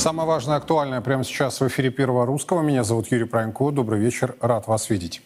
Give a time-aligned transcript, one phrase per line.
[0.00, 2.62] Самое важное, актуальное прямо сейчас в эфире Первого Русского.
[2.62, 3.70] Меня зовут Юрий Пронько.
[3.70, 4.34] Добрый вечер.
[4.40, 5.20] Рад вас видеть.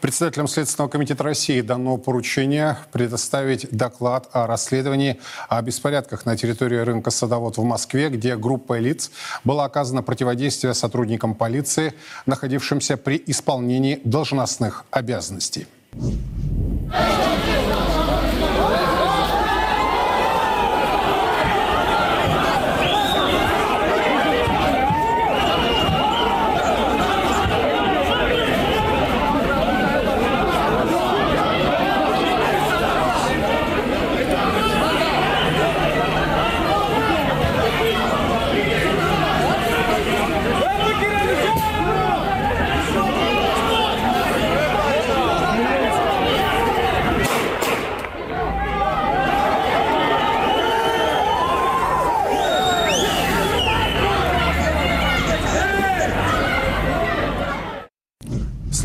[0.00, 5.20] Председателям Следственного комитета России дано поручение предоставить доклад о расследовании
[5.50, 9.10] о беспорядках на территории рынка Садовод в Москве, где группа лиц
[9.44, 11.92] была оказана противодействие сотрудникам полиции,
[12.24, 15.66] находившимся при исполнении должностных обязанностей.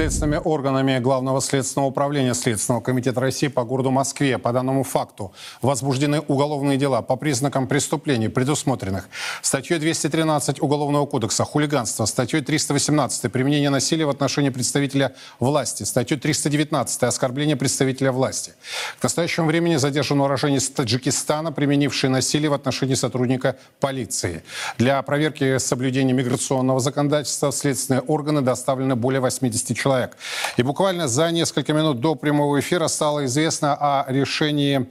[0.09, 6.21] Следственными органами Главного следственного управления Следственного комитета России по городу Москве по данному факту возбуждены
[6.21, 9.07] уголовные дела по признакам преступлений, предусмотренных
[9.43, 17.03] статьей 213 Уголовного кодекса «Хулиганство», статьей 318 «Применение насилия в отношении представителя власти», статьей 319
[17.03, 18.53] «Оскорбление представителя власти».
[18.99, 24.43] К настоящему времени задержан уроженец Таджикистана, применивший насилие в отношении сотрудника полиции.
[24.79, 30.17] Для проверки соблюдения миграционного законодательства следственные органы доставлено более 80 человек человек.
[30.57, 34.87] И буквально за несколько минут до прямого эфира стало известно о решении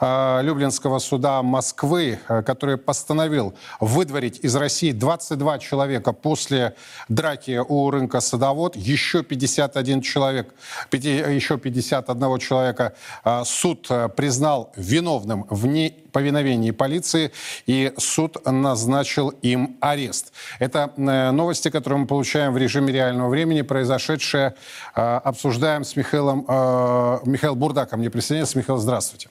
[0.00, 6.74] э, Люблинского суда Москвы, э, который постановил выдворить из России 22 человека после
[7.08, 8.76] драки у рынка Садовод.
[8.76, 10.54] Еще 51 человек,
[10.90, 12.92] 5, еще 51 человека
[13.24, 17.32] э, суд э, признал виновным в ней повиновении полиции,
[17.66, 20.32] и суд назначил им арест.
[20.58, 24.51] Это э, новости, которые мы получаем в режиме реального времени, произошедшие,
[24.94, 28.00] э, обсуждаем с Михаилом, э, Михаил Бурдаком.
[28.00, 28.58] Мне присоединяется.
[28.58, 29.28] Михаил, здравствуйте.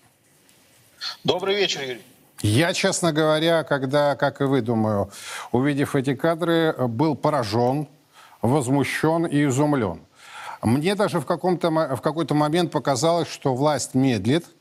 [1.24, 2.02] Добрый вечер, Юрий.
[2.42, 5.12] Я, честно говоря, когда, как и вы, думаю,
[5.52, 7.88] увидев эти кадры, был поражен,
[8.42, 10.02] возмущен и изумлен.
[10.64, 14.46] Мне даже в, каком-то, в какой-то момент показалось, что власть медлит–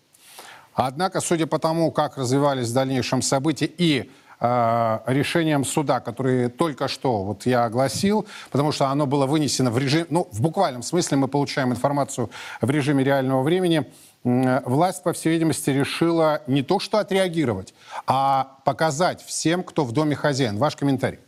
[0.75, 7.25] Однако, судя по тому, как развивались в дальнейшем события и решением суда, который только что
[7.25, 11.29] вот я огласил, потому что оно было вынесено в режим, ну, в буквальном смысле мы
[11.29, 12.31] получаем информацию
[12.61, 13.85] в режиме реального времени,
[14.25, 17.75] власть, по всей видимости, решила не то что отреагировать,
[18.07, 20.59] а показать всем, кто в доме хозяин.
[20.59, 21.19] Ваш комментарий.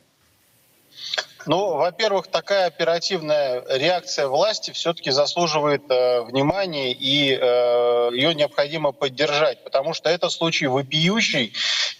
[1.46, 9.64] Ну, во-первых, такая оперативная реакция власти все-таки заслуживает э, внимания, и э, ее необходимо поддержать,
[9.64, 11.52] потому что это случай вопиющий.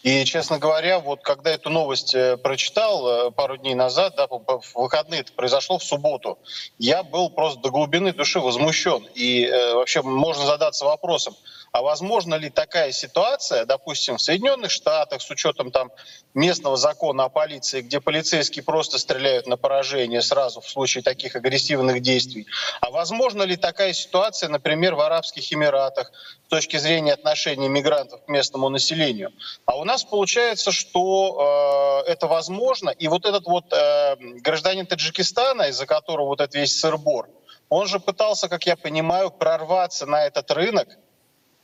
[0.02, 4.62] И, честно говоря, вот когда эту новость э, прочитал э, пару дней назад, да, в
[4.74, 6.38] выходные это произошло в субботу,
[6.78, 9.06] я был просто до глубины души возмущен.
[9.14, 11.34] И э, вообще можно задаться вопросом,
[11.72, 15.90] а возможно ли такая ситуация, допустим, в Соединенных Штатах с учетом там
[16.34, 22.02] местного закона о полиции, где полицейские просто стреляют на поражение сразу в случае таких агрессивных
[22.02, 22.46] действий?
[22.82, 26.12] А возможно ли такая ситуация, например, в Арабских Эмиратах
[26.44, 29.32] с точки зрения отношений мигрантов к местному населению?
[29.64, 35.70] А у нас получается, что э, это возможно, и вот этот вот э, гражданин Таджикистана,
[35.70, 37.30] из-за которого вот этот весь сырбор,
[37.70, 40.98] он же пытался, как я понимаю, прорваться на этот рынок,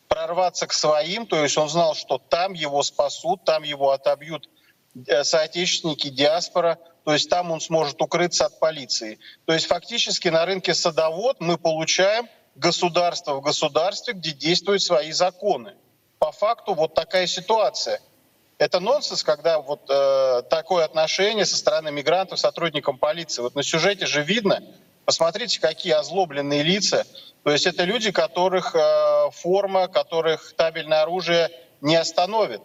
[0.09, 4.49] прорваться к своим, то есть он знал, что там его спасут, там его отобьют
[5.07, 9.19] э, соотечественники, диаспора, то есть там он сможет укрыться от полиции.
[9.47, 15.75] То есть фактически на рынке садовод мы получаем государство в государстве, где действуют свои законы.
[16.19, 18.01] По факту вот такая ситуация.
[18.59, 23.41] Это нонсенс, когда вот э, такое отношение со стороны мигрантов сотрудникам полиции.
[23.41, 24.63] Вот на сюжете же видно,
[25.09, 27.07] посмотрите, какие озлобленные лица,
[27.43, 31.49] то есть это люди, которых э, форма, которых табельное оружие
[31.81, 32.61] не остановит.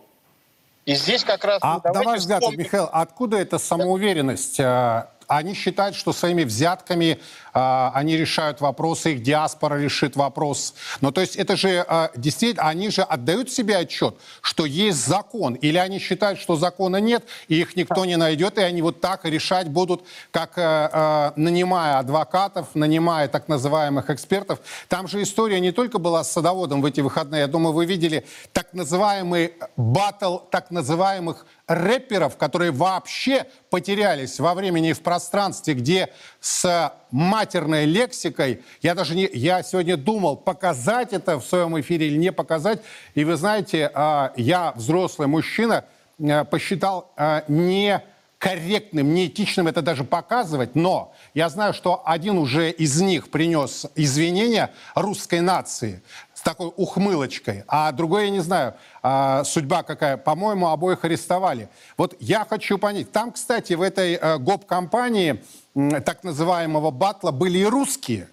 [0.84, 1.60] И здесь как раз...
[1.62, 2.60] А, на ваш взгляд, вспомним...
[2.60, 4.60] Михаил, откуда эта самоуверенность?
[4.60, 7.22] Э, они считают, что своими взятками
[7.54, 10.74] они решают вопросы, их диаспора решит вопрос.
[11.02, 15.54] Но то есть это же э, действительно, они же отдают себе отчет, что есть закон.
[15.56, 19.26] Или они считают, что закона нет, и их никто не найдет, и они вот так
[19.26, 24.60] решать будут, как э, э, нанимая адвокатов, нанимая так называемых экспертов.
[24.88, 27.42] Там же история не только была с садоводом в эти выходные.
[27.42, 34.90] Я думаю, вы видели так называемый батл так называемых рэперов, которые вообще потерялись во времени
[34.90, 36.10] и в пространстве, где
[36.44, 42.18] с матерной лексикой, я даже не, я сегодня думал, показать это в своем эфире или
[42.18, 42.82] не показать,
[43.16, 45.86] и вы знаете, а, я, взрослый мужчина,
[46.20, 48.04] а, посчитал а, не
[48.40, 54.74] корректным, неэтичным это даже показывать, но я знаю, что один уже из них принес извинения
[54.96, 56.04] русской нации
[56.44, 60.18] такой ухмылочкой, а другой, я не знаю, а, судьба какая.
[60.18, 61.70] По-моему, обоих арестовали.
[61.98, 65.44] Вот я хочу понять, там, кстати, в этой э, ГОП-компании
[65.74, 68.30] так называемого батла были и русские.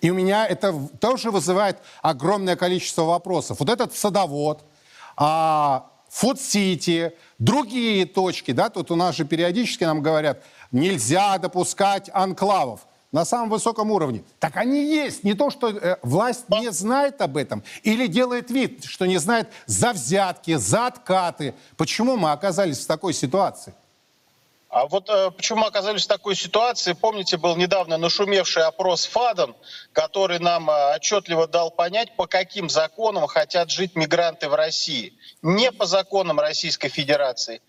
[0.00, 3.60] И у меня это тоже вызывает огромное количество вопросов.
[3.60, 4.64] Вот этот садовод,
[5.16, 12.86] а, Фуд-Сити, другие точки, да, тут у нас же периодически нам говорят, нельзя допускать анклавов
[13.14, 14.24] на самом высоком уровне.
[14.40, 15.22] Так они есть.
[15.22, 19.48] Не то, что э, власть не знает об этом или делает вид, что не знает
[19.66, 21.54] за взятки, за откаты.
[21.76, 23.72] Почему мы оказались в такой ситуации?
[24.68, 29.54] А вот э, почему оказались в такой ситуации, помните, был недавно нашумевший опрос ФАДом,
[29.92, 35.12] который нам э, отчетливо дал понять, по каким законам хотят жить мигранты в России
[35.44, 37.60] не по законам Российской Федерации,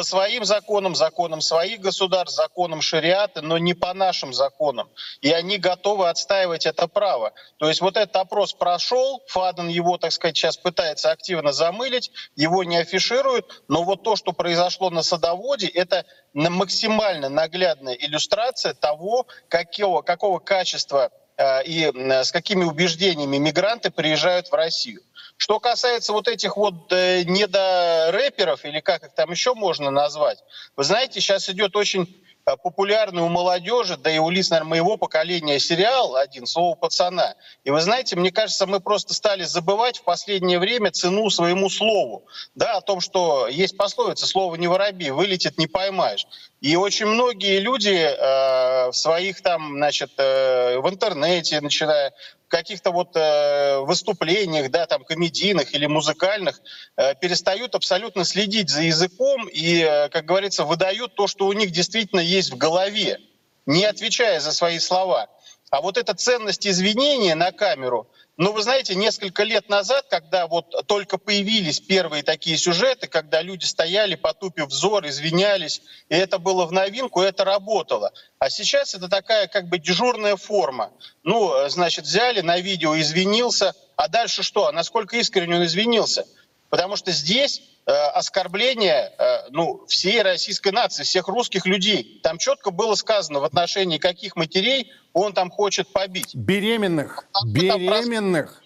[0.00, 4.88] по своим законам, законам своих государств, законам шариата, но не по нашим законам.
[5.20, 7.34] И они готовы отстаивать это право.
[7.58, 12.64] То есть вот этот опрос прошел, Фаден его, так сказать, сейчас пытается активно замылить, его
[12.64, 20.00] не афишируют, но вот то, что произошло на садоводе, это максимально наглядная иллюстрация того, какого,
[20.00, 25.02] какого качества э, и э, с какими убеждениями мигранты приезжают в Россию.
[25.40, 30.38] Что касается вот этих вот э, недорэперов, или как их там еще можно назвать,
[30.76, 34.98] вы знаете, сейчас идет очень э, популярный у молодежи, да и у лиц, наверное, моего
[34.98, 37.36] поколения сериал один «Слово пацана».
[37.64, 42.26] И вы знаете, мне кажется, мы просто стали забывать в последнее время цену своему слову.
[42.54, 46.26] Да, о том, что есть пословица «Слово не воробей, вылетит, не поймаешь».
[46.60, 52.12] И очень многие люди э, в своих там, значит, э, в интернете, начиная
[52.50, 56.60] каких-то вот э, выступлениях, да, там, комедийных или музыкальных,
[56.96, 61.70] э, перестают абсолютно следить за языком и, э, как говорится, выдают то, что у них
[61.70, 63.18] действительно есть в голове,
[63.64, 65.28] не отвечая за свои слова.
[65.70, 68.08] А вот эта ценность извинения на камеру–
[68.40, 73.66] но вы знаете, несколько лет назад, когда вот только появились первые такие сюжеты, когда люди
[73.66, 78.12] стояли, потупив взор, извинялись, и это было в новинку, это работало.
[78.38, 80.90] А сейчас это такая как бы дежурная форма.
[81.22, 84.68] Ну, значит, взяли на видео, извинился, а дальше что?
[84.68, 86.26] А насколько искренне он извинился?
[86.70, 87.60] Потому что здесь
[87.90, 92.20] оскорбление э, ну, всей российской нации, всех русских людей.
[92.22, 96.34] Там четко было сказано в отношении каких матерей он там хочет побить.
[96.34, 97.24] Беременных.
[97.46, 98.62] Беременных.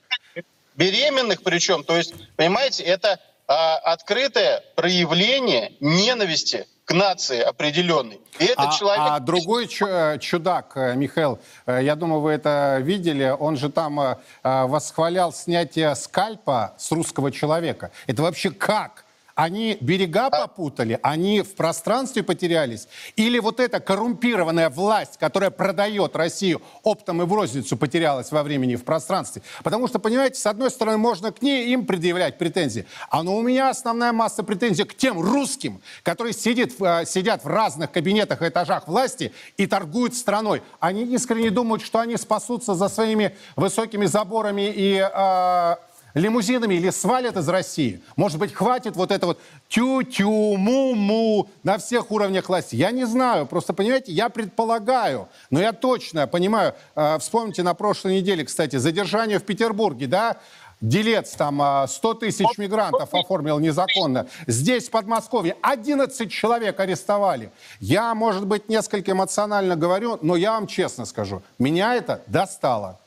[0.74, 1.84] Беременных причем.
[1.84, 8.20] То есть, понимаете, это э, открытое проявление ненависти к нации определенной.
[8.38, 9.02] И этот а, человек...
[9.06, 14.16] а другой чудак, э, Михаил, э, я думаю, вы это видели, он же там э,
[14.42, 17.90] восхвалял снятие скальпа с русского человека.
[18.06, 19.03] Это вообще как?
[19.34, 22.86] Они берега попутали, они в пространстве потерялись?
[23.16, 28.74] Или вот эта коррумпированная власть, которая продает Россию оптом и в розницу, потерялась во времени
[28.74, 29.42] и в пространстве?
[29.64, 33.42] Потому что, понимаете, с одной стороны, можно к ней им предъявлять претензии, а но у
[33.42, 38.48] меня основная масса претензий к тем русским, которые сидят, э, сидят в разных кабинетах и
[38.48, 40.62] этажах власти и торгуют страной.
[40.78, 44.96] Они искренне думают, что они спасутся за своими высокими заборами и...
[44.98, 45.76] Э,
[46.14, 48.00] лимузинами или свалят из России.
[48.16, 52.76] Может быть, хватит вот это вот тю-тю, му-му на всех уровнях власти.
[52.76, 56.74] Я не знаю, просто, понимаете, я предполагаю, но я точно понимаю.
[56.94, 60.36] Э, вспомните на прошлой неделе, кстати, задержание в Петербурге, да,
[60.80, 64.26] Делец там 100 а, тысяч мигрантов оформил незаконно.
[64.46, 67.50] Здесь, в Подмосковье, 11 человек арестовали.
[67.80, 72.98] Я, может быть, несколько эмоционально говорю, но я вам честно скажу, меня это достало.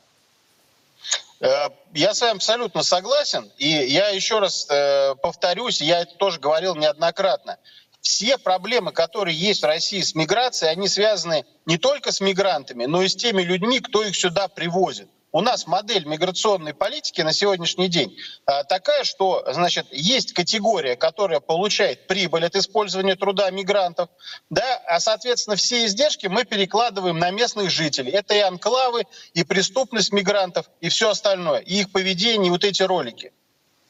[1.40, 3.50] Э, я с вами абсолютно согласен.
[3.58, 7.58] И я еще раз э, повторюсь, я это тоже говорил неоднократно.
[8.00, 13.02] Все проблемы, которые есть в России с миграцией, они связаны не только с мигрантами, но
[13.02, 17.88] и с теми людьми, кто их сюда привозит у нас модель миграционной политики на сегодняшний
[17.88, 18.16] день
[18.46, 24.08] а, такая, что значит, есть категория, которая получает прибыль от использования труда мигрантов,
[24.50, 28.12] да, а, соответственно, все издержки мы перекладываем на местных жителей.
[28.12, 29.04] Это и анклавы,
[29.34, 33.32] и преступность мигрантов, и все остальное, и их поведение, и вот эти ролики.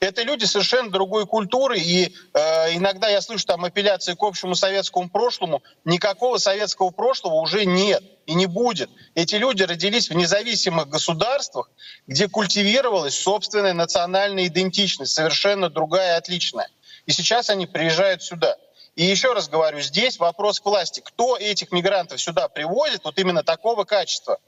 [0.01, 5.11] Это люди совершенно другой культуры, и э, иногда я слышу там апелляции к общему советскому
[5.11, 5.63] прошлому.
[5.85, 8.91] Никакого советского прошлого уже нет и не будет.
[9.17, 11.69] Эти люди родились в независимых государствах,
[12.07, 16.69] где культивировалась собственная национальная идентичность, совершенно другая, отличная.
[17.07, 18.57] И сейчас они приезжают сюда.
[18.95, 21.01] И еще раз говорю, здесь вопрос к власти.
[21.01, 24.39] Кто этих мигрантов сюда приводит, вот именно такого качества?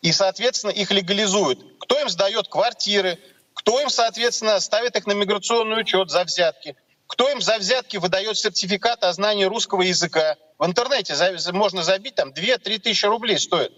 [0.00, 1.58] И, соответственно, их легализует.
[1.80, 3.18] Кто им сдает квартиры,
[3.64, 6.76] кто им, соответственно, ставит их на миграционный учет за взятки?
[7.06, 10.36] Кто им за взятки выдает сертификат о знании русского языка?
[10.58, 11.14] В интернете
[11.52, 13.72] можно забить, там 2-3 тысячи рублей стоит.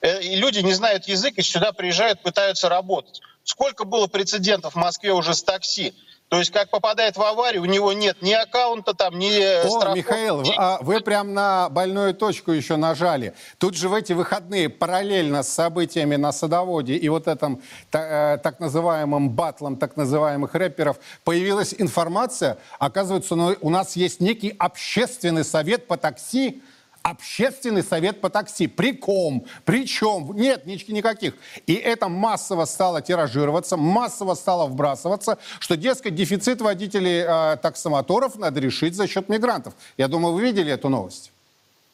[0.00, 3.20] Э, и люди не знают язык и сюда приезжают, пытаются работать.
[3.44, 5.94] Сколько было прецедентов в Москве уже с такси?
[6.32, 9.98] То есть, как попадает в аварию, у него нет ни аккаунта там, ни О, страховки.
[9.98, 13.34] Михаил, вы, а, вы прям на больную точку еще нажали.
[13.58, 17.60] Тут же в эти выходные параллельно с событиями на садоводе и вот этом
[17.90, 24.20] та, э, так называемым батлом так называемых рэперов появилась информация, оказывается, ну, у нас есть
[24.20, 26.62] некий общественный совет по такси,
[27.02, 28.68] Общественный совет по такси.
[28.68, 29.46] При ком?
[29.64, 30.36] При чем?
[30.36, 31.34] Нет, никаких.
[31.66, 38.60] И это массово стало тиражироваться, массово стало вбрасываться, что, дескать, дефицит водителей э, таксомоторов надо
[38.60, 39.74] решить за счет мигрантов.
[39.96, 41.31] Я думаю, вы видели эту новость?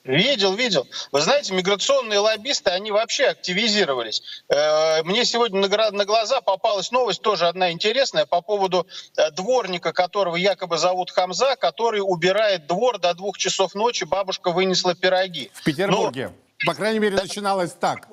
[0.08, 0.86] Видел, видел.
[1.12, 4.22] Вы знаете, миграционные лоббисты, они вообще активизировались.
[4.48, 8.86] Э, мне сегодня на глаза попалась новость, тоже одна интересная, по поводу
[9.18, 14.94] э, дворника, которого якобы зовут Хамза, который убирает двор до двух часов ночи, бабушка вынесла
[14.94, 15.50] пироги.
[15.52, 16.28] В Петербурге.
[16.28, 16.72] Но...
[16.72, 18.08] По крайней мере, начиналось так.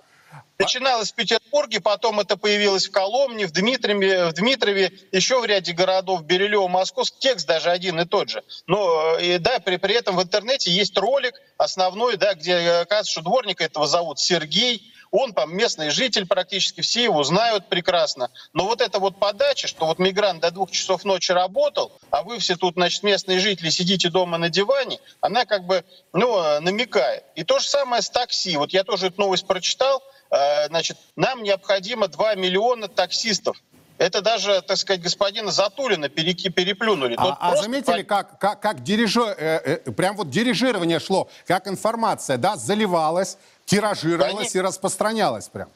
[0.58, 5.74] Начиналось в Петербурге, потом это появилось в Коломне, в Дмитрове, в Дмитрове, еще в ряде
[5.74, 8.42] городов, Бирюлево, Московск, текст даже один и тот же.
[8.66, 13.22] Но и, да, при, при этом в интернете есть ролик основной, да, где оказывается, что
[13.22, 18.30] дворника этого зовут Сергей, он там местный житель практически, все его знают прекрасно.
[18.54, 22.40] Но вот эта вот подача, что вот мигрант до двух часов ночи работал, а вы
[22.40, 27.24] все тут, значит, местные жители сидите дома на диване, она как бы, ну, намекает.
[27.36, 28.58] И то же самое с такси.
[28.58, 33.58] Вот я тоже эту новость прочитал, Э, значит, нам необходимо 2 миллиона таксистов.
[33.98, 37.16] Это даже, так сказать, господина Затулина переки, переплюнули.
[37.18, 42.38] А, а заметили, как, как, как дирижер, э, э, прям вот дирижирование шло, как информация,
[42.38, 44.60] да, заливалась, тиражировалась Они...
[44.60, 45.70] и распространялась прям?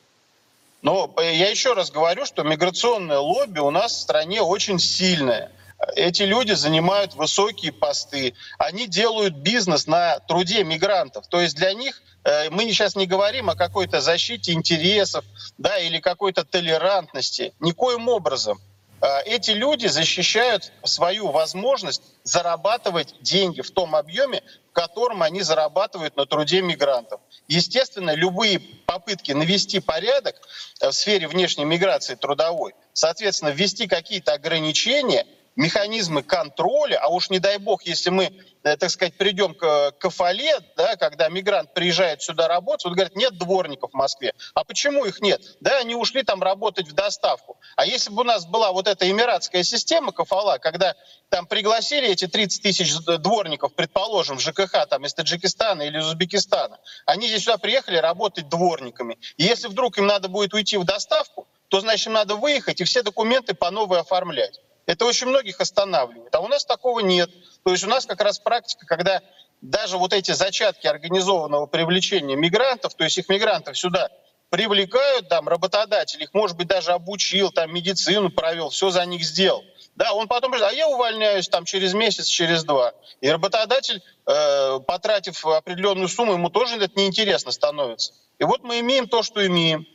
[0.82, 5.52] Но э, я еще раз говорю, что миграционное лобби у нас в стране очень сильное.
[5.96, 11.26] Эти люди занимают высокие посты, они делают бизнес на труде мигрантов.
[11.28, 12.09] То есть для них Э,
[12.52, 15.24] мы сейчас не говорим о какой-то защите интересов
[15.58, 17.54] да, или какой-то толерантности.
[17.60, 18.60] Никоим образом.
[19.02, 26.16] Э, эти люди защищают свою возможность зарабатывать деньги в том объеме, в котором они зарабатывают
[26.16, 27.22] на труде мигрантов.
[27.48, 30.36] Естественно, любые попытки навести порядок
[30.82, 37.40] э, в сфере внешней миграции трудовой, соответственно, ввести какие-то ограничения– механизмы контроля, а уж не
[37.40, 38.32] дай бог, если мы,
[38.64, 43.38] э, так сказать, придем к кафале, да, когда мигрант приезжает сюда работать, вот говорят, нет
[43.38, 44.34] дворников в Москве.
[44.54, 45.42] А почему их нет?
[45.60, 47.60] Да, они ушли там работать в доставку.
[47.76, 50.96] А если бы у нас была вот эта эмиратская система кафала, когда
[51.30, 57.28] там пригласили эти 30 тысяч дворников, предположим, в ЖКХ там из Таджикистана или Узбекистана, они
[57.28, 59.18] здесь сюда приехали работать дворниками.
[59.38, 62.84] И если вдруг им надо будет уйти в доставку, то значит им надо выехать и
[62.84, 64.60] все документы по новой оформлять.
[64.90, 66.34] Это очень многих останавливает.
[66.34, 67.30] А у нас такого нет.
[67.64, 69.22] То есть у нас как раз практика, когда
[69.62, 74.10] даже вот эти зачатки организованного привлечения мигрантов, то есть их мигрантов сюда
[74.50, 79.64] привлекают, там, работодатель их, может быть, даже обучил, там, медицину провел, все за них сделал.
[79.96, 82.94] Да, он потом говорит, а я увольняюсь там через месяц, через два.
[83.22, 88.14] И работодатель, э, потратив определенную сумму, ему тоже это неинтересно становится.
[88.40, 89.86] И вот мы имеем то, что имеем.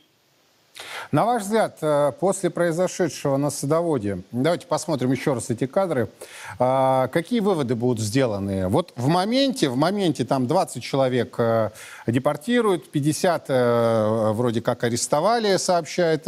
[1.13, 6.09] На ваш взгляд, э, после произошедшего на садоводе, давайте посмотрим еще раз эти кадры,
[6.59, 8.69] а, какие выводы будут сделаны?
[8.69, 11.71] Вот в моменте, в моменте там 20 человек э,
[12.09, 16.25] депортируют, 50 э, вроде как арестовали, сообщает,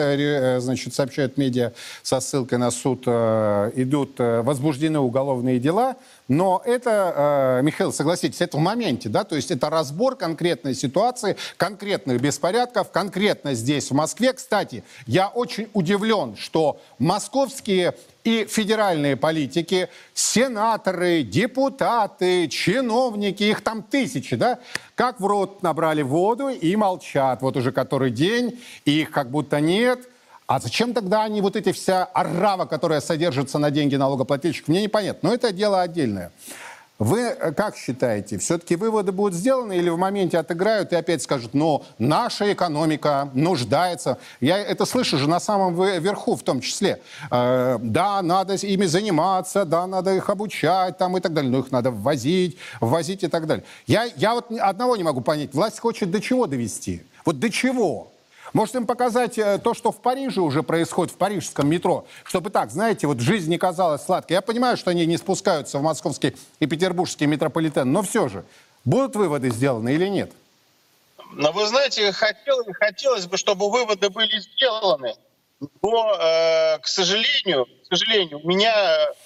[0.62, 1.72] значит, сообщают медиа
[2.02, 5.96] со ссылкой на суд, идут возбуждены уголовные дела,
[6.28, 12.20] но это, Михаил, согласитесь, это в моменте, да, то есть это разбор конкретной ситуации, конкретных
[12.20, 21.22] беспорядков, конкретно здесь, в Москве, кстати, я очень удивлен, что московские и федеральные политики, сенаторы,
[21.22, 24.58] депутаты, чиновники, их там тысячи, да,
[24.96, 27.40] как в рот набрали воду и молчат.
[27.42, 30.08] Вот уже который день, и их как будто нет.
[30.46, 35.30] А зачем тогда они, вот эти вся арава, которая содержится на деньги налогоплательщиков, мне непонятно.
[35.30, 36.30] Но это дело отдельное.
[36.98, 41.52] Вы э, как считаете, все-таки выводы будут сделаны или в моменте отыграют и опять скажут,
[41.52, 44.18] но наша экономика нуждается.
[44.40, 47.02] Я это слышу же на самом верху в том числе.
[47.30, 51.70] Э, да, надо ими заниматься, да, надо их обучать там и так далее, но их
[51.70, 53.64] надо ввозить, ввозить и так далее.
[53.86, 57.02] Я, я вот одного не могу понять, власть хочет до чего довести?
[57.26, 58.12] Вот до чего?
[58.56, 62.70] Может им показать э, то, что в Париже уже происходит, в парижском метро, чтобы так,
[62.70, 64.32] знаете, вот жизнь не казалась сладкой.
[64.32, 68.46] Я понимаю, что они не спускаются в московский и петербургский метрополитен, но все же,
[68.86, 70.32] будут выводы сделаны или нет?
[71.32, 75.14] Но вы знаете, хотел, хотелось бы, чтобы выводы были сделаны.
[75.60, 78.74] Но, э, к к сожалению, к сожалению, у меня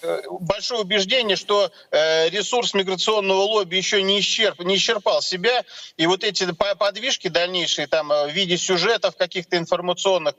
[0.02, 5.64] э, большое убеждение, что э, ресурс миграционного лобби еще не, исчерп, не исчерпал себя,
[5.96, 10.34] и вот эти подвижки дальнейшие там э, в виде сюжетов каких-то информационных,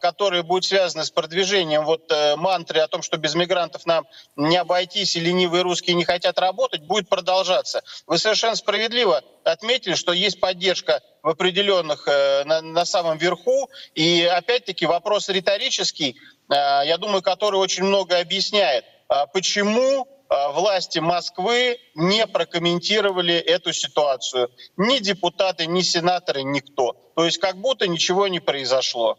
[0.00, 5.16] которые будут связаны с продвижением вот мантры о том, что без мигрантов нам не обойтись,
[5.16, 7.82] и ленивые русские не хотят работать, будет продолжаться.
[8.06, 14.86] Вы совершенно справедливо отметили, что есть поддержка в определенных на, на самом верху, и опять-таки
[14.86, 16.16] вопрос риторический,
[16.54, 24.50] я думаю, который очень много объясняет, э, почему э, власти Москвы не прокомментировали эту ситуацию.
[24.76, 26.96] Ни депутаты, ни сенаторы, никто.
[27.14, 29.18] То есть как будто ничего не произошло.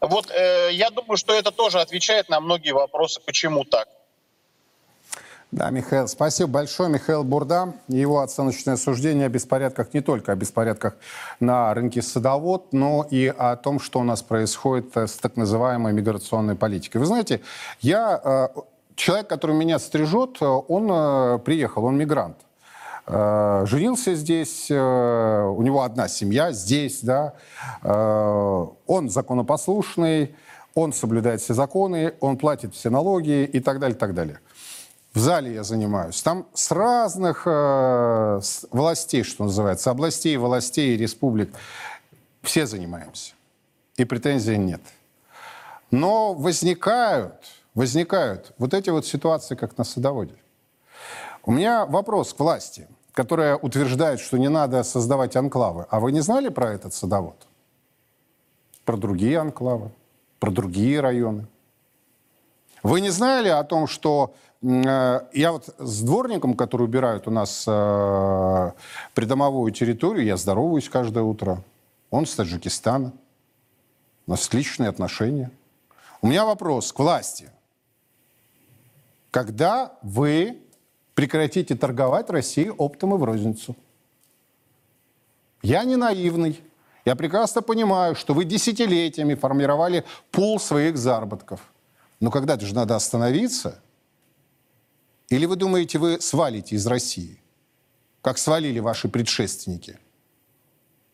[0.00, 3.88] Вот э, я думаю, что это тоже отвечает на многие вопросы, почему так.
[5.54, 6.90] Да, Михаил, спасибо большое.
[6.90, 7.74] Михаил Бурда.
[7.86, 10.96] Его оценочное суждение о беспорядках не только о беспорядках
[11.38, 16.56] на рынке садовод, но и о том, что у нас происходит с так называемой миграционной
[16.56, 16.96] политикой.
[16.96, 17.40] Вы знаете,
[17.80, 18.48] я э,
[18.96, 22.38] человек, который меня стрижет, он э, приехал, он мигрант.
[23.06, 27.34] Э, женился здесь, у него одна семья здесь, да.
[27.84, 30.34] Он законопослушный,
[30.74, 34.40] он соблюдает все законы, он платит все налоги и так далее, так далее
[35.14, 41.54] в зале я занимаюсь, там с разных э, с властей, что называется, областей, властей, республик,
[42.42, 43.34] все занимаемся.
[43.96, 44.80] И претензий нет.
[45.92, 47.34] Но возникают,
[47.74, 50.34] возникают вот эти вот ситуации, как на садоводе.
[51.44, 55.86] У меня вопрос к власти, которая утверждает, что не надо создавать анклавы.
[55.90, 57.46] А вы не знали про этот садовод?
[58.84, 59.92] Про другие анклавы,
[60.40, 61.46] про другие районы?
[62.82, 68.72] Вы не знали о том, что я вот с дворником, который убирает у нас э,
[69.12, 71.62] придомовую территорию, я здороваюсь каждое утро.
[72.10, 73.12] Он с Таджикистана.
[74.26, 75.50] У нас отличные отношения.
[76.22, 77.50] У меня вопрос к власти.
[79.30, 80.62] Когда вы
[81.14, 83.76] прекратите торговать Россией оптом и в розницу?
[85.62, 86.62] Я не наивный.
[87.04, 91.60] Я прекрасно понимаю, что вы десятилетиями формировали пул своих заработков–
[92.24, 93.82] но когда-то же надо остановиться.
[95.30, 97.40] Или вы думаете, вы свалите из России,
[98.22, 99.98] как свалили ваши предшественники?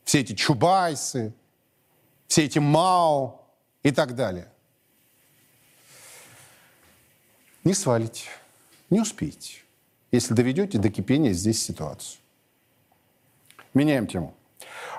[0.05, 1.33] Все эти Чубайсы,
[2.27, 3.41] все эти Мао
[3.83, 4.51] и так далее.
[7.63, 8.29] Не свалите,
[8.89, 9.63] не успеете,
[10.11, 12.21] если доведете до кипения здесь ситуацию.
[13.75, 14.35] Меняем тему.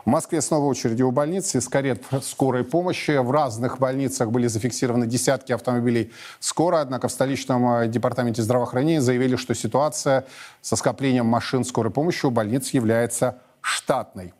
[0.05, 3.17] В Москве снова очереди у больницы из карет скорой помощи.
[3.17, 9.35] В разных больницах были зафиксированы десятки автомобилей скорой, однако в столичном э, департаменте здравоохранения заявили,
[9.35, 10.25] что ситуация
[10.61, 14.33] со скоплением машин скорой помощи у больниц является штатной.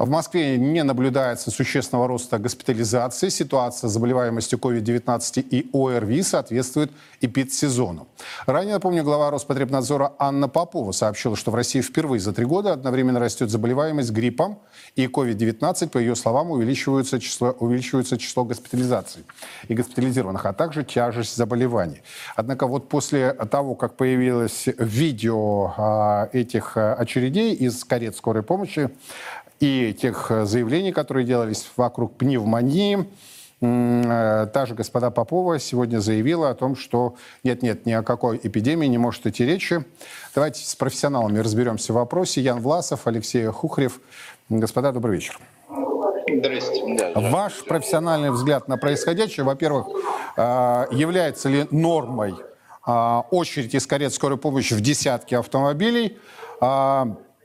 [0.00, 3.28] В Москве не наблюдается существенного роста госпитализации.
[3.28, 8.08] Ситуация с заболеваемостью COVID-19 и ОРВИ соответствует эпидсезону.
[8.46, 13.20] Ранее, напомню, глава Роспотребнадзора Анна Попова сообщила, что в России впервые за три года одновременно
[13.20, 14.60] растет заболеваемость гриппом
[14.96, 15.90] и COVID-19.
[15.90, 19.26] По ее словам, увеличивается число, увеличивается число госпитализаций
[19.68, 22.00] и госпитализированных, а также тяжесть заболеваний.
[22.36, 28.88] Однако вот после того, как появилось видео а, этих а, очередей из карет скорой помощи,
[29.60, 33.06] и тех э, заявлений, которые делались вокруг пневмонии.
[33.60, 38.86] Э, та же господа Попова сегодня заявила о том, что нет-нет, ни о какой эпидемии
[38.86, 39.84] не может идти речи.
[40.34, 42.40] Давайте с профессионалами разберемся в вопросе.
[42.40, 44.00] Ян Власов, Алексей Хухрев.
[44.48, 45.38] Господа, добрый вечер.
[46.26, 47.12] Здравствуйте.
[47.14, 49.88] Ваш профессиональный взгляд на происходящее, во-первых,
[50.38, 52.34] э, является ли нормой
[52.82, 56.18] очередь из карет скорой помощи в десятки автомобилей?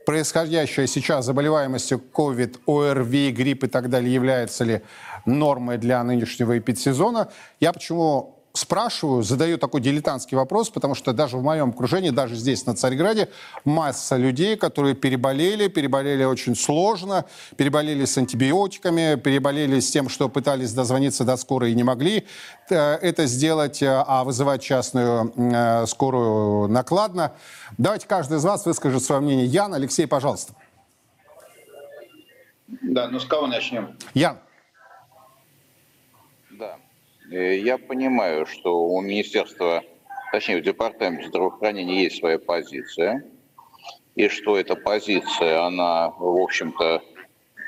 [0.06, 4.82] Происходящая сейчас заболеваемостью COVID, ОРВИ, грипп и так далее является ли
[5.26, 7.28] нормой для нынешнего эпидсезона.
[7.60, 12.66] Я почему спрашиваю, задаю такой дилетантский вопрос, потому что даже в моем окружении, даже здесь,
[12.66, 13.28] на Царьграде,
[13.64, 17.24] масса людей, которые переболели, переболели очень сложно,
[17.56, 22.26] переболели с антибиотиками, переболели с тем, что пытались дозвониться до скорой и не могли
[22.70, 27.32] э, это сделать, э, а вызывать частную э, скорую накладно.
[27.78, 29.46] Давайте каждый из вас выскажет свое мнение.
[29.46, 30.54] Ян, Алексей, пожалуйста.
[32.82, 33.96] Да, ну с кого начнем?
[34.14, 34.38] Ян.
[37.30, 39.82] Э, я понимаю, что у министерства,
[40.32, 43.24] точнее, у департамента здравоохранения есть своя позиция,
[44.14, 47.02] и что эта позиция, она, в общем-то,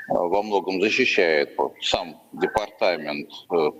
[0.07, 3.71] во многом защищает сам департамент э,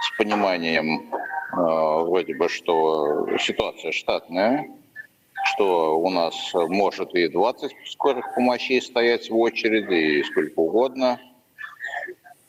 [0.00, 4.70] с пониманием э, вроде бы, что ситуация штатная,
[5.46, 11.20] что у нас может и 20 скорых помощей стоять в очереди, и сколько угодно–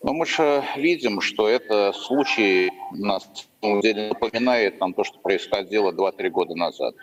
[0.05, 3.19] Но мы же видим, что это случай на
[3.59, 6.93] самом деле напоминает нам то, что происходило 2-3 года назад.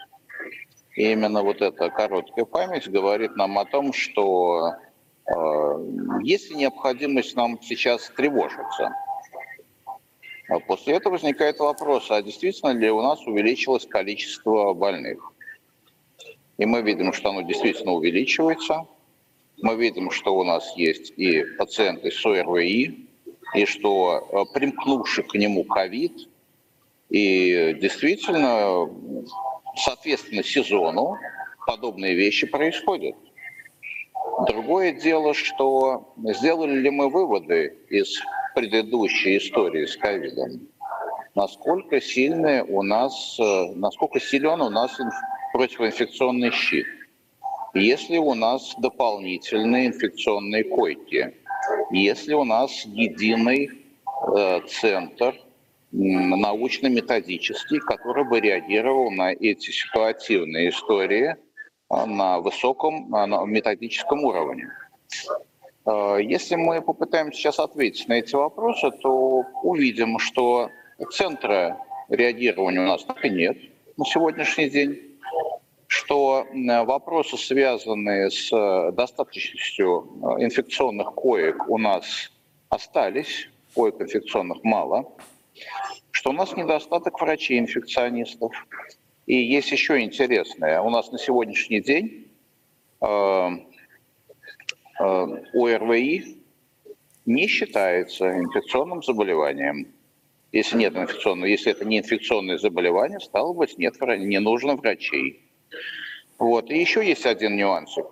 [0.95, 4.75] И именно вот эта короткая память говорит нам о том, что
[5.27, 5.33] э,
[6.23, 8.95] есть необходимость нам сейчас тревожиться.
[10.49, 15.33] А после этого возникает вопрос, а действительно ли у нас увеличилось количество больных?
[16.57, 18.87] И мы видим, что оно действительно увеличивается.
[19.61, 23.09] Мы видим, что у нас есть и пациенты с ОРВИ,
[23.55, 26.29] и что э, примкнувший к нему ковид,
[27.11, 28.89] и действительно,
[29.77, 31.17] соответственно сезону
[31.67, 33.17] подобные вещи происходят.
[34.47, 38.19] Другое дело, что сделали ли мы выводы из
[38.55, 40.69] предыдущей истории с ковидом,
[41.35, 44.99] насколько сильный у нас, э, насколько силен у нас
[45.53, 46.87] противоинфекционный щит.
[47.75, 51.35] Если у нас дополнительные инфекционные койки,
[51.91, 53.71] если у нас единый
[54.37, 55.35] э, центр
[55.91, 61.37] научно-методический, который бы реагировал на эти ситуативные истории
[61.91, 64.69] э, на высоком на методическом уровне.
[65.87, 70.69] Э, если мы попытаемся сейчас ответить на эти вопросы, то увидим, что
[71.11, 71.79] центра
[72.11, 73.57] реагирования у нас так и нет
[73.97, 75.12] на сегодняшний день,
[75.93, 76.47] что
[76.85, 82.33] вопросы, связанные с э, достаточностью э, инфекционных коек у нас
[82.69, 85.13] остались, коек инфекционных мало,
[86.11, 88.53] что у нас недостаток врачей-инфекционистов.
[89.27, 92.29] И есть еще интересное, у нас на сегодняшний день
[93.03, 93.51] Э,
[95.55, 96.39] ОРВИ
[97.27, 99.89] не считается инфекционным заболеванием.
[100.53, 105.41] Если нет инфекционного, если это не инфекционное заболевание, стало быть, нет, не нужно врачей.
[106.43, 106.71] Вот.
[106.71, 108.07] И еще есть один нюансик.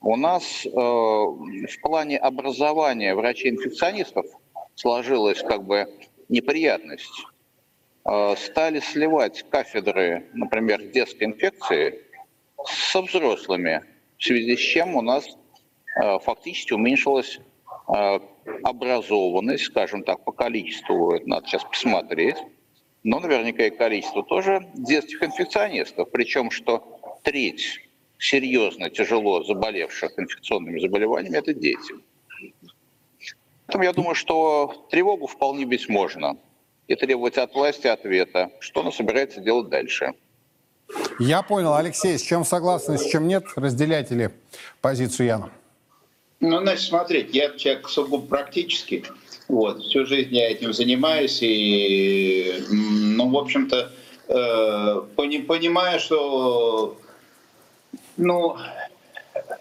[0.00, 4.26] У нас э, в плане образования врачей-инфекционистов
[4.74, 5.86] сложилась как бы
[6.28, 7.26] неприятность.
[8.04, 12.00] Э, стали сливать кафедры, например, детской инфекции
[12.64, 13.84] со взрослыми,
[14.16, 15.26] в связи с чем у нас
[15.96, 17.40] Э, фактически уменьшилась
[17.88, 18.20] э,
[18.62, 22.36] образованность, скажем так, по количеству, это надо сейчас посмотреть,
[23.02, 26.10] но наверняка и количество тоже детских инфекционистов.
[26.12, 27.80] Причем, что треть
[28.18, 31.94] серьезно, тяжело заболевших инфекционными заболеваниями– это дети.
[33.66, 36.36] Поэтому я думаю, что тревогу вполне быть можно
[36.88, 40.12] и требовать от власти ответа, что она собирается делать дальше.
[41.20, 41.74] Я понял.
[41.74, 43.44] Алексей, с чем согласны, с чем нет?
[43.54, 44.30] Разделяете ли
[44.80, 45.50] позицию Яна?
[46.40, 49.04] Ну, значит, смотреть, я человек сугубо практический.
[49.48, 53.92] Вот, всю жизнь я этим занимаюсь, и, ну, в общем-то,
[54.28, 56.96] э, понимаю, что,
[58.20, 58.56] ну,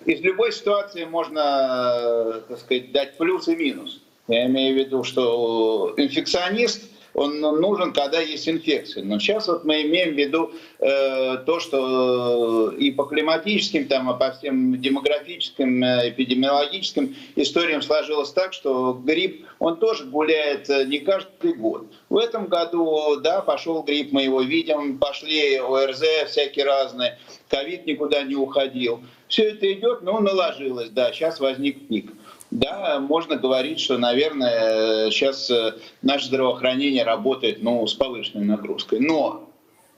[0.06, 4.02] из любой ситуации можно, так сказать, дать плюс и минус.
[4.28, 9.04] Я имею в виду, что инфекционист– он нужен, когда есть инфекция.
[9.04, 14.18] Но сейчас вот мы имеем в виду э, то, что и по климатическим, там, и
[14.18, 21.00] по всем демографическим, э, эпидемиологическим историям сложилось так, что грипп, он тоже гуляет э, не
[21.00, 21.88] каждый год.
[22.10, 27.18] В этом году, да, пошел грипп, мы его видим, пошли ОРЗ всякие разные,
[27.50, 29.02] ковид никуда не уходил.
[29.28, 32.12] Все это идет, но наложилось, да, сейчас возник пик.
[32.52, 39.00] Да, можно говорить, что, наверное, сейчас э, наше здравоохранение работает ну, с повышенной нагрузкой.
[39.00, 39.50] Но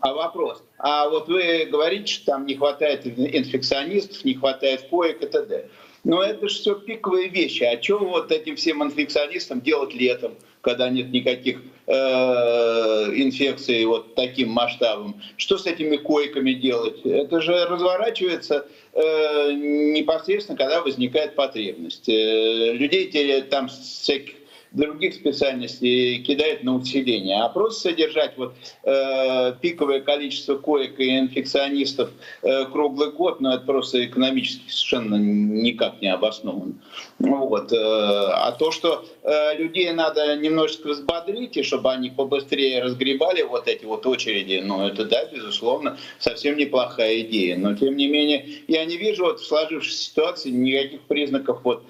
[0.01, 5.27] а вопрос, а вот вы говорите, что там не хватает инфекционистов, не хватает коек и
[5.27, 5.69] т.д.
[6.03, 7.63] Но это же все пиковые вещи.
[7.63, 11.93] А что вот этим всем инфекционистам делать летом, когда нет никаких э,
[13.13, 15.21] инфекций вот таким масштабом?
[15.37, 17.01] Что с этими койками делать?
[17.05, 22.09] Это же разворачивается э, непосредственно, когда возникает потребность.
[22.09, 24.40] Э, людей там всяких
[24.71, 28.53] других специальностей кидает на усиление, а просто содержать вот,
[28.83, 32.09] э, пиковое количество коек и инфекционистов
[32.41, 36.73] э, круглый год, ну это просто экономически совершенно никак не обосновано.
[37.19, 37.73] Вот.
[37.73, 43.67] Э, а то, что э, людей надо немножечко взбодрить, и чтобы они побыстрее разгребали вот
[43.67, 47.57] эти вот очереди, ну это да, безусловно, совсем неплохая идея.
[47.57, 51.83] Но тем не менее, я не вижу вот в сложившейся ситуации никаких признаков вот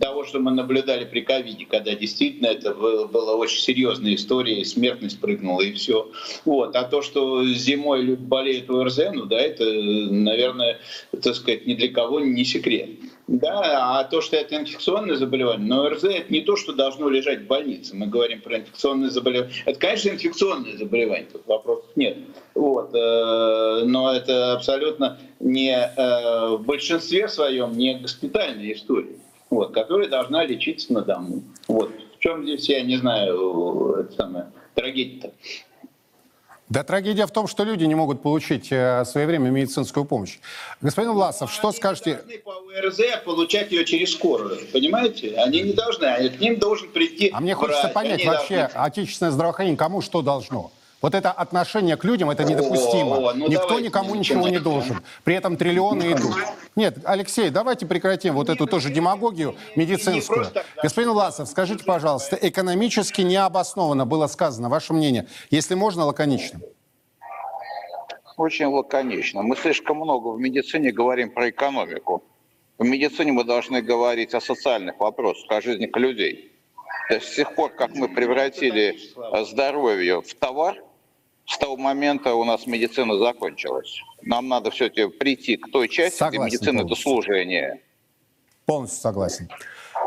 [0.00, 5.20] того, что мы наблюдали при ковиде, когда действительно это была очень серьезная история, и смертность
[5.20, 6.10] прыгнула, и все.
[6.44, 6.74] Вот.
[6.74, 10.78] А то, что зимой люди болеют ОРЗ, ну да, это, наверное,
[11.22, 12.90] так сказать, ни для кого не секрет.
[13.26, 17.42] Да, а то, что это инфекционное заболевание, но ОРЗ это не то, что должно лежать
[17.42, 17.94] в больнице.
[17.94, 19.52] Мы говорим про инфекционное заболевание.
[19.66, 22.18] Это, конечно, инфекционное заболевание, тут вопросов нет.
[22.54, 22.94] Вот.
[22.94, 29.16] Э, но это абсолютно не э, в большинстве своем не госпитальная история
[29.50, 31.42] вот, которая должна лечиться на дому.
[31.68, 35.32] Вот чем здесь, я не знаю, это самое, трагедия-то?
[36.68, 40.38] Да трагедия в том, что люди не могут получить э, своевременно медицинскую помощь.
[40.80, 42.14] Господин Власов, что Они скажете?
[42.14, 45.36] должны по УРЗ получать ее через скорую, понимаете?
[45.36, 48.56] Они не должны, а к ним должен прийти А мне врач, хочется понять, они вообще
[48.62, 50.72] должны- отечественное здравоохранение кому что должно?
[51.02, 53.16] Вот это отношение к людям, это недопустимо.
[53.16, 55.02] О, ну Никто давайте никому не ничего не должен.
[55.24, 56.34] При этом триллионы идут.
[56.74, 60.46] Нет, Алексей, давайте прекратим вот эту тоже демагогию медицинскую.
[60.82, 66.60] Господин Власов, скажите, пожалуйста, экономически необоснованно было сказано, ваше мнение, если можно, лаконично.
[68.38, 69.42] Очень лаконично.
[69.42, 72.24] Мы слишком много в медицине говорим про экономику.
[72.78, 76.55] В медицине мы должны говорить о социальных вопросах, о жизни людей.
[77.08, 78.98] То есть с тех пор, как мы превратили
[79.44, 80.76] здоровье в товар,
[81.46, 84.00] с того момента у нас медицина закончилась.
[84.22, 87.80] Нам надо все-таки прийти к той части, Согласен где медицина это служение.
[88.64, 89.48] Полностью согласен.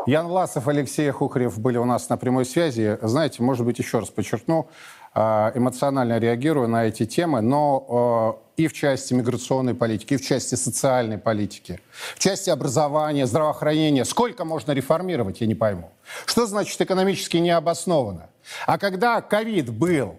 [0.06, 2.98] Ян Власов, Алексей Хухарев были у нас на прямой связи.
[3.02, 4.68] Знаете, может быть, еще раз подчеркну,
[5.14, 5.20] э,
[5.54, 10.54] эмоционально реагирую на эти темы, но э, и в части миграционной политики, и в части
[10.54, 11.80] социальной политики,
[12.14, 14.04] в части образования, здравоохранения.
[14.04, 15.90] Сколько можно реформировать, я не пойму.
[16.26, 18.30] Что значит экономически необоснованно?
[18.66, 20.18] А когда ковид был,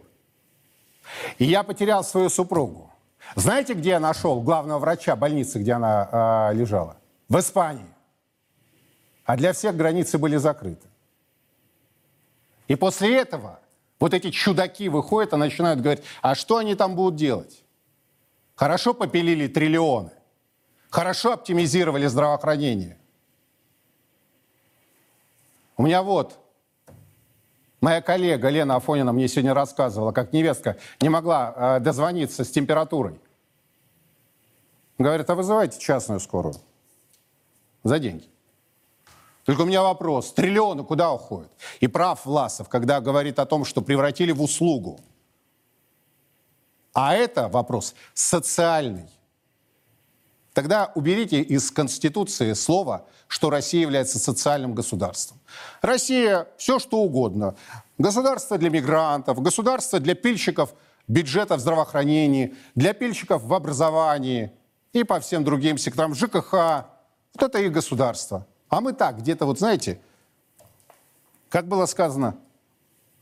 [1.37, 2.91] и я потерял свою супругу,
[3.35, 6.97] знаете, где я нашел главного врача больницы, где она э, лежала?
[7.29, 7.85] В Испании.
[9.25, 10.87] А для всех границы были закрыты.
[12.67, 13.59] И после этого
[13.99, 17.63] вот эти чудаки выходят и начинают говорить, а что они там будут делать?
[18.55, 20.11] Хорошо попилили триллионы,
[20.89, 22.97] хорошо оптимизировали здравоохранение.
[25.81, 26.37] У меня вот
[27.81, 33.19] моя коллега Лена Афонина мне сегодня рассказывала, как невестка не могла э, дозвониться с температурой.
[34.99, 36.53] Говорит, а вызывайте частную скорую
[37.81, 38.29] за деньги.
[39.43, 41.51] Только у меня вопрос, триллионы куда уходят?
[41.79, 44.99] И прав Власов, когда говорит о том, что превратили в услугу.
[46.93, 49.09] А это вопрос социальный.
[50.53, 55.39] Тогда уберите из Конституции слово, что Россия является социальным государством.
[55.81, 57.55] Россия все что угодно.
[57.97, 60.73] Государство для мигрантов, государство для пильщиков
[61.07, 64.51] бюджета в здравоохранении, для пильщиков в образовании
[64.91, 66.53] и по всем другим секторам, ЖКХ.
[67.33, 68.45] Вот это их государство.
[68.67, 70.01] А мы так, где-то вот, знаете,
[71.49, 72.35] как было сказано,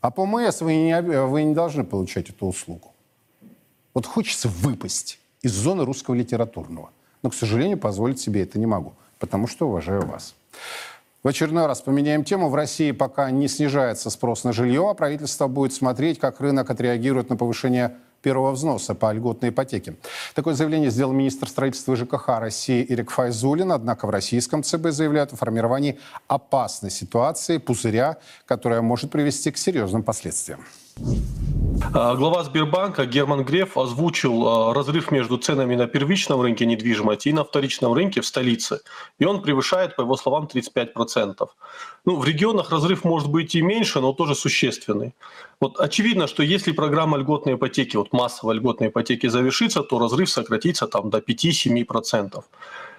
[0.00, 2.92] а по МС вы не, вы не должны получать эту услугу.
[3.94, 6.90] Вот хочется выпасть из зоны русского литературного.
[7.22, 10.34] Но, к сожалению, позволить себе это не могу, потому что уважаю вас.
[11.22, 12.48] В очередной раз поменяем тему.
[12.48, 17.28] В России пока не снижается спрос на жилье, а правительство будет смотреть, как рынок отреагирует
[17.28, 19.96] на повышение первого взноса по льготной ипотеке.
[20.34, 23.72] Такое заявление сделал министр строительства ЖКХ России Ирик Файзулин.
[23.72, 30.02] Однако в российском ЦБ заявляют о формировании опасной ситуации, пузыря, которая может привести к серьезным
[30.02, 30.64] последствиям.
[31.82, 37.32] А, Глава Сбербанка Герман Греф озвучил а, разрыв между ценами на первичном рынке недвижимости и
[37.32, 38.80] на вторичном рынке в столице.
[39.18, 41.48] И он превышает, по его словам, 35%.
[42.06, 45.12] Ну, в регионах разрыв может быть и меньше, но тоже существенный.
[45.60, 50.86] Вот очевидно, что если программа льготной ипотеки, вот массовой льготной ипотеки завершится, то разрыв сократится
[50.86, 52.42] там до 5-7%.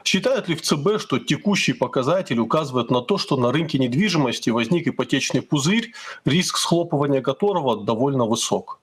[0.04, 4.88] Считают ли в ЦБ, что текущий показатель указывает на то, что на рынке недвижимости возник
[4.88, 5.94] ипотечный пузырь,
[6.26, 8.81] риск схлопывания которого довольно высок?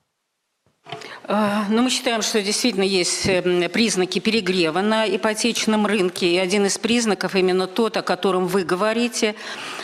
[1.31, 6.25] А, Ну, мы считаем, что действительно есть э, признаки перегрева на ипотечном рынке.
[6.25, 9.35] И один из признаков именно тот, о котором вы говорите,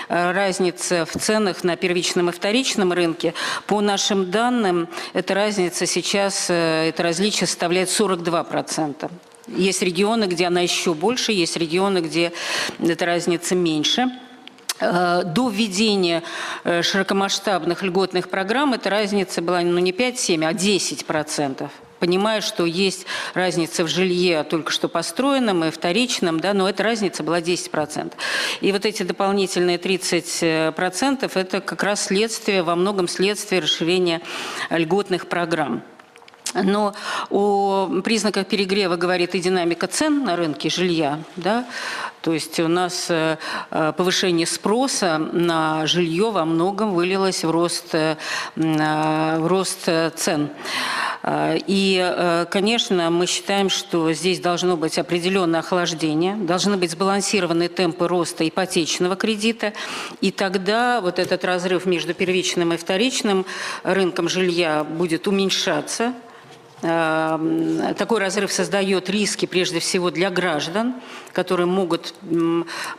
[0.10, 3.36] э, разница в ценах на первичном и вторичном рынке.
[3.68, 9.12] По нашим данным, эта разница сейчас, э, это различие составляет 42%.
[9.48, 12.34] Есть регионы, где она еще больше, есть регионы, где
[12.80, 14.10] эта разница меньше.
[14.80, 16.24] Э, До введения
[16.64, 21.72] э, широкомасштабных льготных программ эта разница была ну, не 5-7, а 10 процентов.
[22.00, 27.24] Понимая, что есть разница в жилье только что построенном и вторичном, да, но эта разница
[27.24, 28.14] была 10%.
[28.60, 34.22] И вот эти дополнительные 30% это как раз следствие, во многом следствие расширения
[34.70, 35.84] льготных программ.
[36.56, 36.94] Но
[37.30, 41.20] о признаках перегрева говорит и динамика цен на рынке жилья.
[41.36, 41.66] Да?
[42.26, 43.38] То есть у нас э,
[43.70, 48.16] э, повышение спроса на жилье во многом вылилось в рост, э,
[48.56, 50.50] в рост цен.
[51.28, 58.48] И, конечно, мы считаем, что здесь должно быть определенное охлаждение, должны быть сбалансированные темпы роста
[58.48, 59.74] ипотечного кредита,
[60.22, 63.46] и тогда вот этот разрыв между первичным и вторичным
[63.84, 66.14] рынком жилья будет уменьшаться,
[66.82, 70.96] такой разрыв создает риски прежде всего для граждан,
[71.32, 72.14] которые могут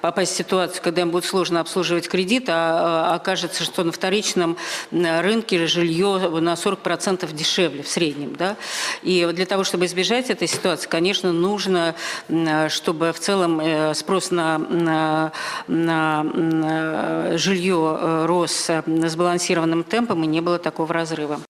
[0.00, 4.56] попасть в ситуацию, когда им будет сложно обслуживать кредит, а, а окажется, что на вторичном
[4.90, 8.34] рынке жилье на 40% дешевле в среднем.
[8.36, 8.56] Да?
[9.02, 11.94] И для того, чтобы избежать этой ситуации, конечно, нужно,
[12.68, 15.32] чтобы в целом э, спрос на, на,
[15.66, 21.40] на, на жилье э, рос э, сбалансированным темпом и не было такого разрыва.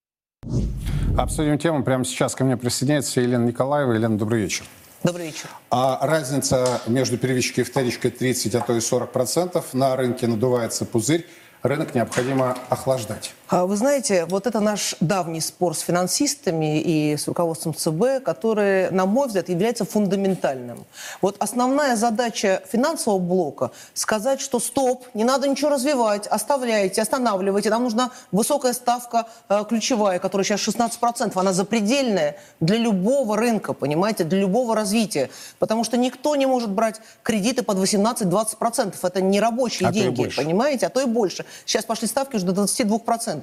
[1.16, 1.82] Обсудим тему.
[1.82, 3.92] Прямо сейчас ко мне присоединяется Елена Николаева.
[3.92, 4.66] Елена, добрый вечер.
[5.02, 5.48] Добрый вечер.
[5.70, 9.72] А разница между первичкой и вторичкой 30, а то и 40 процентов.
[9.72, 11.26] На рынке надувается пузырь.
[11.62, 13.34] Рынок необходимо охлаждать.
[13.48, 18.90] А Вы знаете, вот это наш давний спор с финансистами и с руководством ЦБ, который,
[18.90, 20.84] на мой взгляд, является фундаментальным.
[21.22, 27.84] Вот основная задача финансового блока– сказать, что стоп, не надо ничего развивать, оставляйте, останавливайте, нам
[27.84, 34.40] нужна высокая ставка э, ключевая, которая сейчас 16%, она запредельная для любого рынка, понимаете, для
[34.40, 35.30] любого развития.
[35.60, 40.86] Потому что никто не может брать кредиты под 18-20%, это не рабочие А деньги, понимаете,
[40.86, 41.44] а то и больше.
[41.64, 43.35] Сейчас пошли ставки уже до 22%.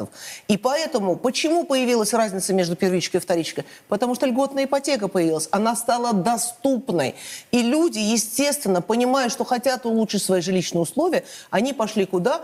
[0.48, 3.66] И поэтому, почему появилась разница между первичкой и вторичкой?
[3.88, 7.16] Потому что льготная ипотека появилась, она стала доступной.
[7.52, 12.42] И люди, естественно, понимая, что хотят улучшить свои жилищные условия, они пошли куда?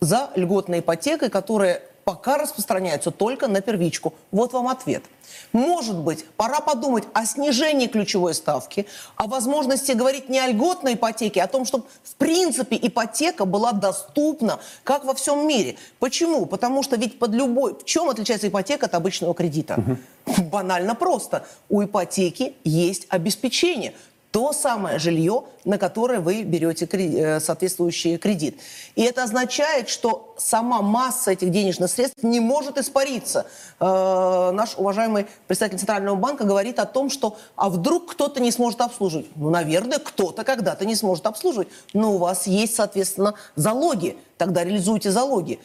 [0.00, 4.14] За льготной ипотекой, которая пока распространяется только на первичку.
[4.30, 5.04] Вот вам ответ.
[5.52, 8.86] Может быть, пора подумать о снижении ключевой ставки,
[9.16, 13.72] о возможности говорить не о льготной ипотеке, а о том, чтобы в принципе ипотека была
[13.72, 15.76] доступна, как во всем мире.
[15.98, 16.46] Почему?
[16.46, 17.74] Потому что ведь под любой...
[17.74, 19.82] В чем отличается ипотека от обычного кредита?
[20.50, 21.46] Банально просто.
[21.68, 23.94] У ипотеки есть обеспечение
[24.32, 28.58] то самое жилье, на которое вы берете э, соответствующий кредит.
[28.96, 33.46] И это означает, что сама масса этих денежных средств не может испариться.
[33.78, 38.80] Э, Наш уважаемый представитель Центрального банка говорит о том, что а вдруг кто-то не сможет
[38.80, 39.26] обслуживать.
[39.36, 41.68] Ну, наверное, кто-то когда-то не сможет обслуживать.
[41.92, 44.16] Но у вас есть, соответственно, залоги.
[44.38, 45.60] Тогда реализуйте залоги.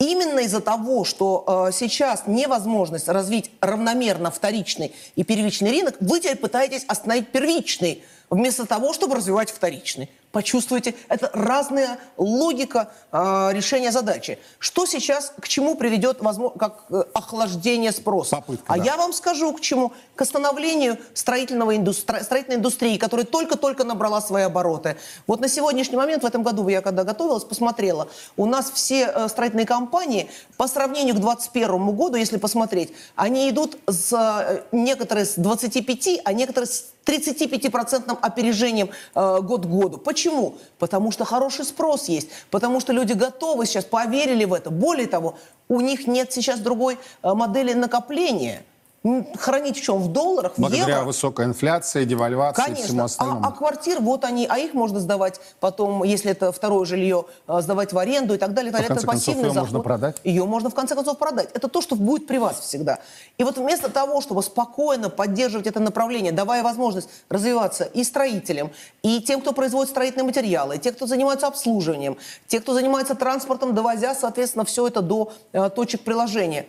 [0.00, 6.38] Именно из-за того, что э, сейчас невозможность развить равномерно вторичный и первичный рынок, вы теперь
[6.38, 10.08] пытаетесь остановить первичный, вместо того, чтобы развивать вторичный.
[10.32, 14.38] Почувствуйте, это разная логика э, решения задачи.
[14.60, 18.36] Что сейчас, к чему приведет возможно, как э, охлаждение спроса?
[18.36, 18.84] Попытка, а да.
[18.84, 19.92] я вам скажу, к чему.
[20.14, 24.96] К остановлению строительного индустри- строительной индустрии, которая только-только набрала свои обороты.
[25.26, 29.28] Вот на сегодняшний момент, в этом году, я когда готовилась, посмотрела, у нас все э,
[29.28, 35.34] строительные компании по сравнению к 2021 году, если посмотреть, они идут с, э, некоторые с
[35.34, 39.98] 25, а некоторые с 35% опережением э, год к году.
[39.98, 40.56] Почему?
[40.78, 44.70] Потому что хороший спрос есть, потому что люди готовы сейчас, поверили в это.
[44.70, 45.36] Более того,
[45.68, 48.64] у них нет сейчас другой э, модели накопления.
[49.02, 49.98] Хранить в чем?
[49.98, 51.04] В долларах, в Благодаря евро?
[51.06, 53.04] высокой инфляции, девальвации и всему Конечно.
[53.04, 53.40] остальному.
[53.42, 57.60] А, а квартир, вот они, а их можно сдавать потом, если это второе жилье, э,
[57.62, 58.68] сдавать в аренду и так далее.
[58.68, 58.88] и так В далее.
[58.88, 59.84] конце это концов, пассивный ее можно заход.
[59.84, 60.16] продать?
[60.22, 61.48] Ее можно в конце концов продать.
[61.54, 62.98] Это то, что будет при вас всегда.
[63.38, 68.70] И вот вместо того, чтобы спокойно поддерживать это направление, давая возможность развиваться и строителям,
[69.02, 73.74] и тем, кто производит строительные материалы, и те, кто занимается обслуживанием, те, кто занимается транспортом,
[73.74, 76.66] довозя, соответственно, все это до э, точек приложения,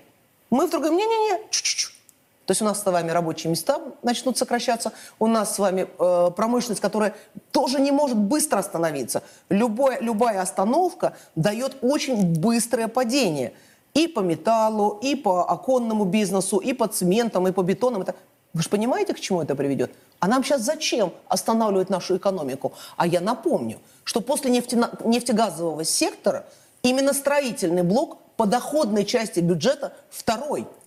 [0.50, 2.01] мы вдруг говорим, не-не-не, чуть-чуть.
[2.52, 6.32] То есть у нас с вами рабочие места начнут сокращаться, у нас с вами э,
[6.36, 7.16] промышленность, которая
[7.54, 9.24] тоже не может быстро остановиться.
[9.48, 13.54] Любое, любая остановка дает очень быстрое падение.
[13.94, 18.02] И по металлу, и по оконному бизнесу, и по цементам, и по бетонам.
[18.02, 18.16] Это...
[18.52, 19.94] Вы же понимаете, к чему это приведет?
[20.20, 22.74] А нам сейчас зачем останавливать нашу экономику?
[22.98, 26.46] А я напомню, что после нефтено- нефтегазового сектора
[26.84, 30.68] именно строительный блок по доходной части бюджета второй–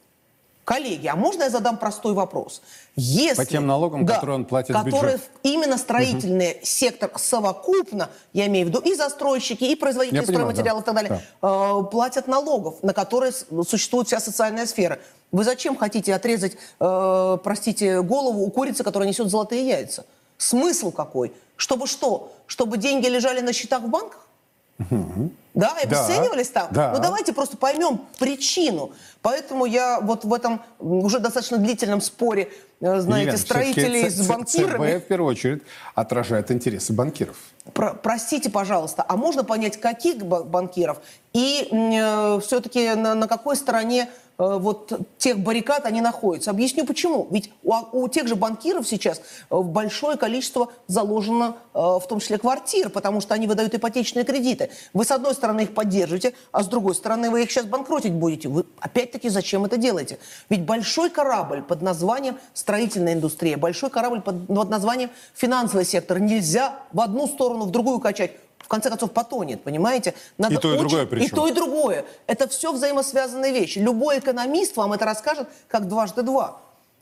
[0.64, 2.62] Коллеги, а можно я задам простой вопрос?
[2.96, 5.31] Если, По тем налогам, которые он платит которые бюджет.
[5.42, 10.85] именно строительный сектор совокупно, я имею в виду и застройщики, и производители Я понимаю, стройматериалов
[10.85, 10.92] да.
[10.92, 14.98] и так далее, э, платят налогов, на которые существует вся социальная сфера.
[15.33, 20.07] Вы зачем хотите отрезать, э, простите, голову у курицы, которая несет золотые яйца?
[20.38, 21.33] Смысл какой?
[21.57, 22.33] Чтобы что?
[22.46, 24.24] Чтобы деньги лежали на счетах в банках?
[24.79, 26.68] Да, и Да, обесценивались там?
[26.72, 26.93] да.
[26.97, 28.91] Ну давайте просто поймем причину.
[29.22, 32.51] Поэтому я вот в этом уже достаточно длительном споре,
[32.81, 34.99] э, знаете, Елена, строителей с банкирами.
[34.99, 35.62] ЦБ в первую очередь
[35.95, 37.37] отражает интересы банкиров.
[37.72, 40.99] Про- простите, пожалуйста, а можно понять, каких ба- банкиров
[41.33, 41.68] и
[42.43, 44.09] все-таки на, на какой стороне э,
[44.39, 46.51] вот тех баррикад они находятся.
[46.51, 47.28] Объясню почему.
[47.30, 49.20] Ведь у, у тех же банкиров сейчас
[49.51, 54.70] э, большое количество заложено, э, в том числе квартир, потому что они выдают ипотечные кредиты.
[54.93, 58.49] Вы с одной стороны их поддерживаете, а с другой стороны вы их сейчас банкротить будете.
[58.49, 60.18] Вы опять-таки зачем это делаете?
[60.49, 66.80] Ведь большой корабль под названием строительная индустрия, большой корабль под, под названием финансовый сектор нельзя
[66.93, 68.32] в одну сторону, в другую качать
[68.65, 70.15] в конце концов потонет, понимаете?
[70.39, 71.27] И то, и другое причем.
[71.27, 72.05] И то, и другое.
[72.27, 73.79] Это все взаимосвязанные вещи.
[73.79, 76.61] Любой экономист вам это расскажет как дважды два.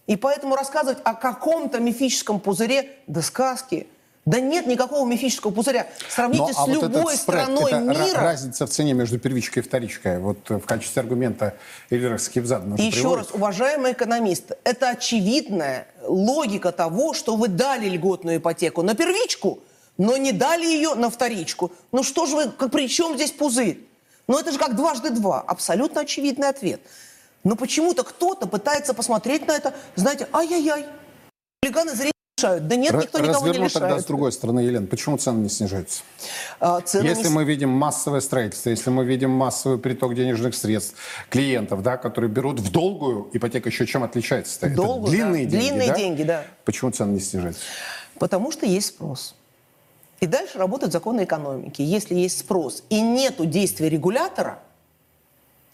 [0.09, 3.87] И поэтому рассказывать о каком-то мифическом пузыре, да сказки.
[4.25, 5.89] Да нет никакого мифического пузыря.
[6.09, 8.21] Сравните Ну, а с вот любой этот спред, страной это ра- мира.
[8.21, 10.21] разница в цене между первичкой и вторичкой.
[10.21, 11.55] Вот э, в качестве аргумента
[11.91, 13.27] Эльвира Скибзадовна И еще приводит.
[13.27, 19.59] раз, уважаемый экономист, это очевидная логика того, что вы дали льготную ипотеку на первичку,
[19.99, 21.73] но не дали ее на вторичку.
[21.93, 23.87] Ну что же вы, как, при чем здесь пузырь?
[24.29, 25.41] Ну это же как дважды два.
[25.41, 26.81] Абсолютно очевидный ответ.
[27.45, 30.87] Но почему-то кто-то пытается посмотреть на это, знаете, ай-яй-яй,
[31.63, 32.69] хулиганы зрение лишают.
[32.69, 34.03] Да нет, Ра- никто никого не разверну тогда лишает.
[34.05, 36.03] с другой стороны, Елена, почему цены не снижаются?
[36.61, 40.95] А, цены Если не мы видим массовое строительство, если мы видим массовый приток денежных средств
[41.31, 44.65] клиентов, да, которые берут в долгую, ипотека еще чем отличается?
[44.67, 45.51] Это Долгую, длинные да.
[45.51, 45.95] деньги, Длинные да?
[45.97, 46.45] деньги, да.
[46.65, 47.63] Почему цены не снижаются?
[48.21, 49.35] Потому что есть спрос.
[50.23, 51.83] И дальше работают законы экономики.
[51.83, 54.61] Если есть спрос и нету действия регулятора,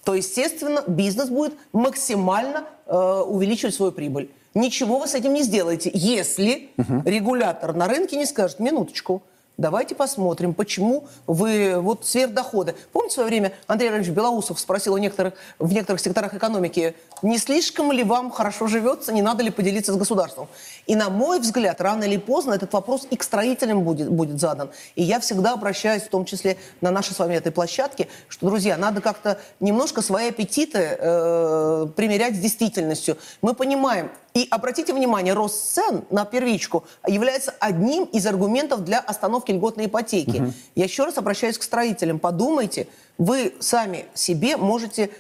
[0.05, 4.31] то, естественно, бизнес будет максимально э, увеличивать свою прибыль.
[4.55, 6.71] Ничего вы с этим не сделаете, если
[7.05, 9.23] регулятор на рынке не скажет, минуточку,
[9.59, 12.75] давайте посмотрим, почему вы вот сверхдоходы.
[12.93, 17.37] Помните, в свое время Андрей Иванович Белоусов спросил у некоторых, в некоторых секторах экономики, не
[17.37, 20.49] слишком ли вам хорошо живется, не надо ли поделиться с государством?
[20.89, 24.71] И, на мой взгляд, рано или поздно этот вопрос и к строителям будет, будет задан.
[24.97, 28.79] И я всегда обращаюсь, в том числе на нашей с вами этой площадке, что, друзья,
[28.79, 33.19] надо как-то немножко свои аппетиты э, примерять с действительностью.
[33.43, 39.53] Мы понимаем, и обратите внимание, рост цен на первичку является одним из аргументов для остановки
[39.53, 40.55] льготной ипотеки.
[40.75, 42.19] Я еще раз обращаюсь к строителям.
[42.19, 45.11] Подумайте, вы сами себе можете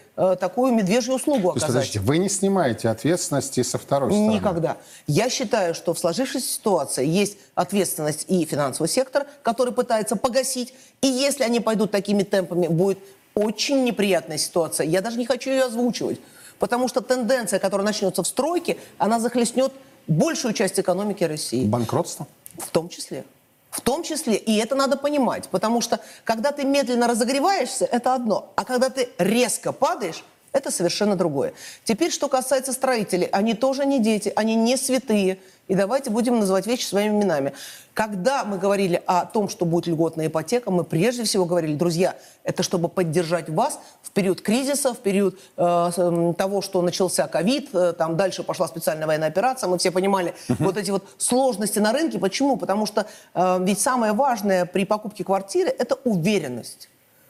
[0.41, 1.69] такую медвежью услугу оказать.
[1.69, 4.35] подождите, вы не снимаете ответственности со второй стороны?
[4.35, 4.77] Никогда.
[5.07, 10.75] Я считаю, что в сложившейся ситуации есть ответственность и финансового сектора, который пытается погасить.
[11.03, 12.99] И если они пойдут такими темпами, будет
[13.35, 14.87] очень неприятная ситуация.
[14.87, 16.21] Я даже не хочу ее озвучивать.
[16.59, 19.73] Потому что тенденция, которая начнется в стройке, она захлестнет
[20.09, 21.64] большую часть экономики России.
[21.64, 22.27] Банкротство?
[22.57, 23.25] В том числе.
[23.71, 24.37] В том числе.
[24.37, 25.49] И это надо понимать.
[25.49, 28.53] Потому что, когда ты медленно разогреваешься, это одно.
[28.57, 30.25] А когда ты резко падаешь,
[30.59, 31.54] это совершенно другое.
[31.84, 33.26] Теперь, что касается строителей.
[33.32, 35.38] Они тоже не дети, они не святые.
[35.68, 37.52] И давайте будем называть вещи своими именами.
[37.92, 42.62] Когда мы говорили о том, что будет льготная ипотека, мы прежде всего говорили, друзья, это
[42.62, 48.16] чтобы поддержать вас в период кризиса, в период э, того, что начался ковид, э, там
[48.16, 52.18] дальше пошла специальная военная операция, мы все понимали вот эти вот сложности на рынке.
[52.18, 52.56] Почему?
[52.56, 56.88] Потому что э, ведь самое важное при покупке квартиры– это уверенность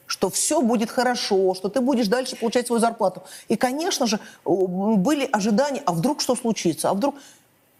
[0.09, 3.22] что все будет хорошо, что ты будешь дальше получать свою зарплату.
[3.46, 7.14] И, конечно же, были ожидания, а вдруг что случится, а вдруг...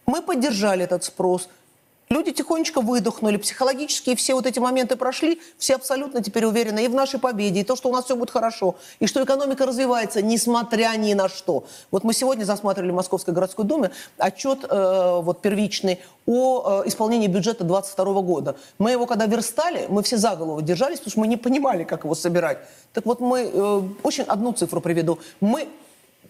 [0.05, 1.49] Мы поддержали этот спрос,
[2.11, 6.95] Люди тихонечко выдохнули, психологически все вот эти моменты прошли, все абсолютно теперь уверены и в
[6.95, 10.91] нашей победе, и то, что у нас все будет хорошо, и что экономика развивается, несмотря
[10.97, 11.65] ни на что.
[11.91, 17.27] Вот мы сегодня засматривали в Московской городской думе отчет э, вот, первичный о э, исполнении
[17.27, 18.55] бюджета 2022 года.
[18.79, 22.05] Мы его когда верстали, мы все за голову держались, потому что мы не понимали, как
[22.05, 22.57] его собирать.
[22.91, 25.67] Так вот мы, э, очень одну цифру приведу, мы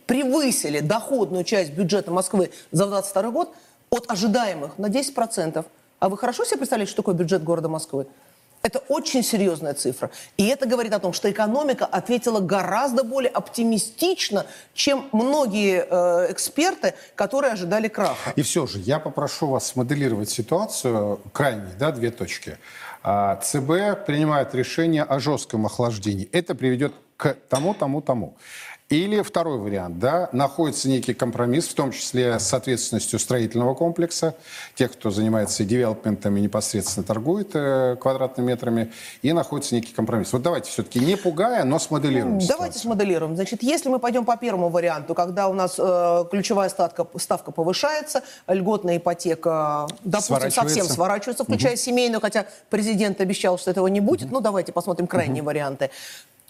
[0.08, 3.54] превысили доходную часть бюджета Москвы за 2022 год
[3.90, 5.66] от ожидаемых на 10%.
[6.00, 8.08] А вы хорошо себе представляете, что такое бюджет города Москвы?
[8.62, 10.12] Это очень серьезная цифра.
[10.36, 16.94] И это говорит о том, что экономика ответила гораздо более оптимистично, чем многие э, эксперты,
[17.16, 18.34] которые ожидали краха.
[18.36, 22.58] И все же, я попрошу вас смоделировать ситуацию крайней, да, две точки.
[23.02, 26.28] А, ЦБ принимает решение о жестком охлаждении.
[26.34, 28.36] Это приведет к тому, тому, тому.
[28.90, 34.34] Или второй вариант, да, находится некий компромисс, в том числе с ответственностью строительного комплекса,
[34.74, 40.34] тех, кто занимается девелопментами, непосредственно торгует э, квадратными метрами, и находится некий компромисс.
[40.34, 42.82] Вот давайте все-таки не пугая, но смоделируем Давайте ситуацию.
[42.82, 43.36] смоделируем.
[43.36, 48.24] Значит, если мы пойдем по первому варианту, когда у нас э, ключевая ставка, ставка повышается,
[48.48, 50.62] льготная ипотека, допустим, Сворачивается.
[50.62, 54.32] совсем сворачивается, включая семейную, хотя президент обещал, что этого не будет.
[54.32, 55.92] Ну, давайте посмотрим крайние варианты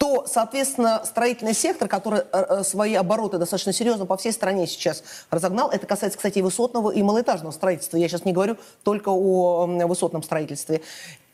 [0.00, 5.02] то, соответственно, строительный сектор, который э, э, свои обороты достаточно серьезно по всей стране сейчас
[5.28, 7.98] разогнал, это касается, кстати, и высотного, и малоэтажного строительства.
[7.98, 10.80] Я сейчас не говорю только о высотном строительстве.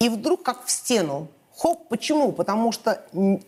[0.01, 2.33] И вдруг, как в стену, Хоп, почему?
[2.33, 3.01] Потому что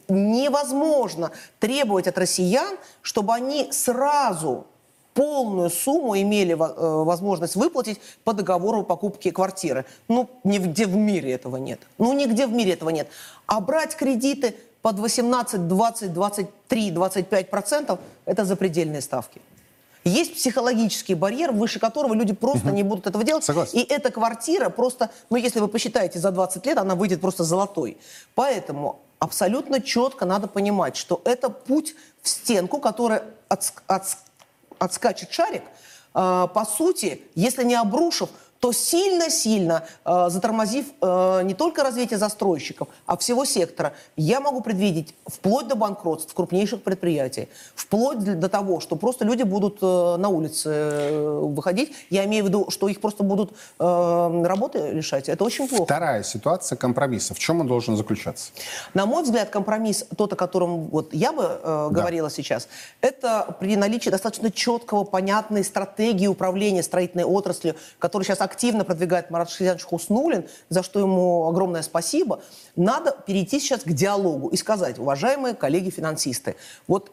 [0.07, 4.66] невозможно требовать от россиян, чтобы они сразу
[5.14, 9.85] полную сумму имели э, возможность выплатить по договору покупки квартиры.
[10.07, 11.81] Ну, нигде в мире этого нет.
[11.99, 13.09] Ну, нигде в мире этого нет.
[13.47, 19.41] А брать кредиты под 18, 20, 23, 25 процентов– это запредельные ставки.
[20.05, 22.76] Есть психологический барьер, выше которого люди просто угу.
[22.76, 23.45] не будут этого делать.
[23.45, 23.79] Согласен.
[23.79, 27.99] И эта квартира просто, ну если вы посчитаете за 20 лет, она выйдет просто золотой.
[28.35, 34.05] Поэтому абсолютно четко надо понимать, что это путь в стенку, которая от, от,
[34.79, 35.62] отскачет шарик,
[36.14, 38.31] э, по сути, если не обрушив,
[38.61, 45.15] то сильно-сильно э, затормозив э, не только развитие застройщиков, а всего сектора, я могу предвидеть
[45.27, 50.71] вплоть до банкротств крупнейших предприятий, вплоть до того, что просто люди будут э, на улице
[50.71, 51.93] э, выходить.
[52.11, 55.29] Я имею в виду, что их просто будут э, работы лишать.
[55.29, 55.85] Это очень плохо.
[55.85, 57.35] Вторая ситуация компромисса.
[57.35, 58.51] В чем он должен заключаться?
[58.95, 62.35] На мой взгляд, компромисс, тот, о котором вот я бы э, говорила да.
[62.35, 62.69] сейчас,
[63.01, 69.51] это при наличии достаточно четкого, понятной стратегии управления строительной отраслью, которая сейчас активно продвигает Марат
[69.51, 72.41] Шахриянович Хуснулин, за что ему огромное спасибо,
[72.77, 77.13] надо перейти сейчас к диалогу и сказать, уважаемые коллеги-финансисты, вот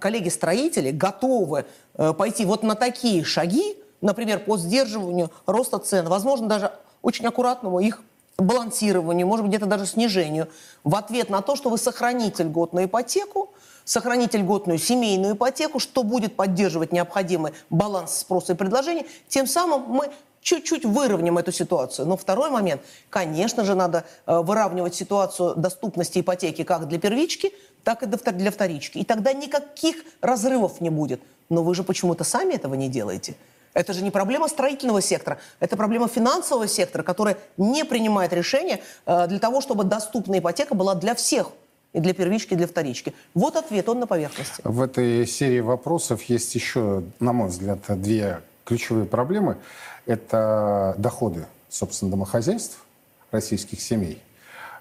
[0.00, 6.72] коллеги-строители готовы э, пойти вот на такие шаги, например, по сдерживанию роста цен, возможно, даже
[7.02, 8.00] очень аккуратному их
[8.38, 10.48] балансированию, может быть, где-то даже снижению,
[10.84, 13.52] в ответ на то, что вы сохраните льготную ипотеку,
[13.84, 20.10] сохраните льготную семейную ипотеку, что будет поддерживать необходимый баланс спроса и предложения, тем самым мы
[20.42, 22.06] чуть-чуть выровняем эту ситуацию.
[22.06, 27.52] Но второй момент, конечно же, надо э, выравнивать ситуацию доступности ипотеки как для первички,
[27.84, 28.98] так и для вторички.
[28.98, 31.22] И тогда никаких разрывов не будет.
[31.48, 33.36] Но вы же почему-то сами этого не делаете.
[33.74, 39.26] Это же не проблема строительного сектора, это проблема финансового сектора, который не принимает решения э,
[39.28, 41.52] для того, чтобы доступная ипотека была для всех.
[41.94, 43.12] И для первички, и для вторички.
[43.34, 44.62] Вот ответ, он на поверхности.
[44.64, 49.58] В этой серии вопросов есть еще, на мой взгляд, две ключевые проблемы
[50.06, 52.84] это доходы, собственно, домохозяйств
[53.30, 54.22] российских семей.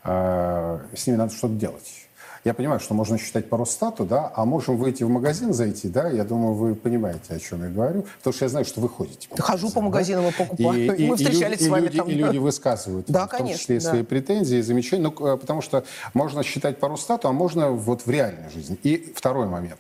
[0.04, 2.02] А, с ними надо что-то делать.
[2.44, 6.10] Я понимаю, что можно считать по Росстату, да, а можем выйти в магазин, зайти, да,
[6.10, 9.30] я думаю, вы понимаете, о чем я говорю, потому что я знаю, что вы ходите.
[9.30, 10.30] По Хожу по магазинам да?
[10.30, 12.08] и покупаю, и, мы встречались и, с вами и люди, там.
[12.08, 13.90] И люди высказывают, да, в конечно, том числе и да.
[13.90, 15.84] свои претензии, замечания, ну, э, потому что
[16.16, 18.76] можно считать по Росстату, а можно вот в реальной жизни.
[18.82, 19.80] И второй момент,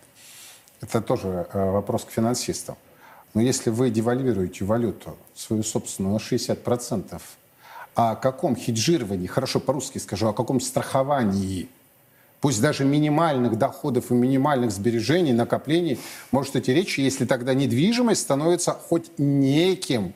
[0.81, 2.75] это тоже э, вопрос к финансистам.
[3.33, 7.21] Но если вы девальвируете валюту свою собственную на 60%,
[7.95, 11.69] о каком хеджировании, хорошо по-русски скажу, о каком страховании,
[12.41, 15.99] пусть даже минимальных доходов и минимальных сбережений, накоплений,
[16.31, 20.13] может идти речь, если тогда недвижимость становится хоть неким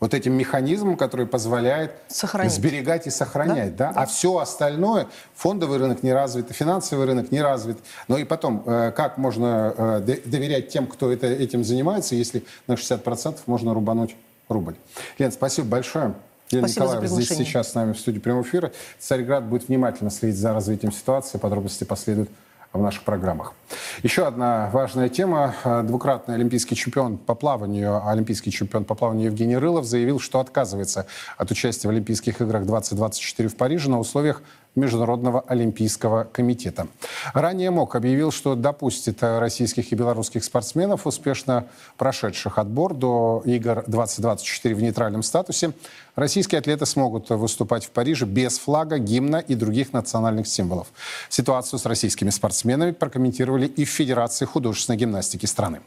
[0.00, 2.52] вот этим механизмом, который позволяет сохранить.
[2.52, 3.76] сберегать и сохранять.
[3.76, 3.88] Да?
[3.88, 3.92] Да?
[3.94, 4.02] Да.
[4.02, 7.78] А все остальное, фондовый рынок не развит, финансовый рынок не развит.
[8.06, 12.74] Но и потом, э, как можно э, доверять тем, кто это, этим занимается, если на
[12.74, 14.14] 60% можно рубануть
[14.48, 14.76] рубль.
[15.18, 16.14] Лен, спасибо большое.
[16.50, 18.72] Елена Спасибо Николаевна здесь сейчас с нами в студии прямого эфира.
[18.98, 21.36] Царьград будет внимательно следить за развитием ситуации.
[21.36, 22.30] Подробности последуют
[22.72, 23.54] в наших программах.
[24.02, 25.54] Еще одна важная тема.
[25.84, 31.06] Двукратный олимпийский чемпион по плаванию, олимпийский чемпион по плаванию Евгений Рылов заявил, что отказывается
[31.36, 34.42] от участия в Олимпийских играх 2024 в Париже на условиях
[34.78, 36.88] Международного олимпийского комитета.
[37.34, 41.66] Ранее МОК объявил, что допустит российских и белорусских спортсменов, успешно
[41.96, 45.72] прошедших отбор до игр 2024 в нейтральном статусе.
[46.16, 50.88] Российские атлеты смогут выступать в Париже без флага, гимна и других национальных символов.
[51.28, 55.80] Ситуацию с российскими спортсменами прокомментировали и в Федерации художественной гимнастики страны.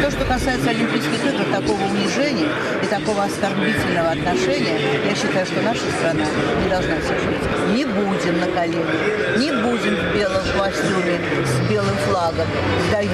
[0.00, 2.48] То, что касается Олимпийских игр, такого унижения
[2.80, 6.24] и такого оскорбительного отношения, я считаю, что наша страна
[6.62, 7.74] не должна совершить.
[7.74, 8.86] Не будем на коленях,
[9.36, 12.46] не будем в белом костюме с белым флагом,
[12.88, 13.10] сдаюсь.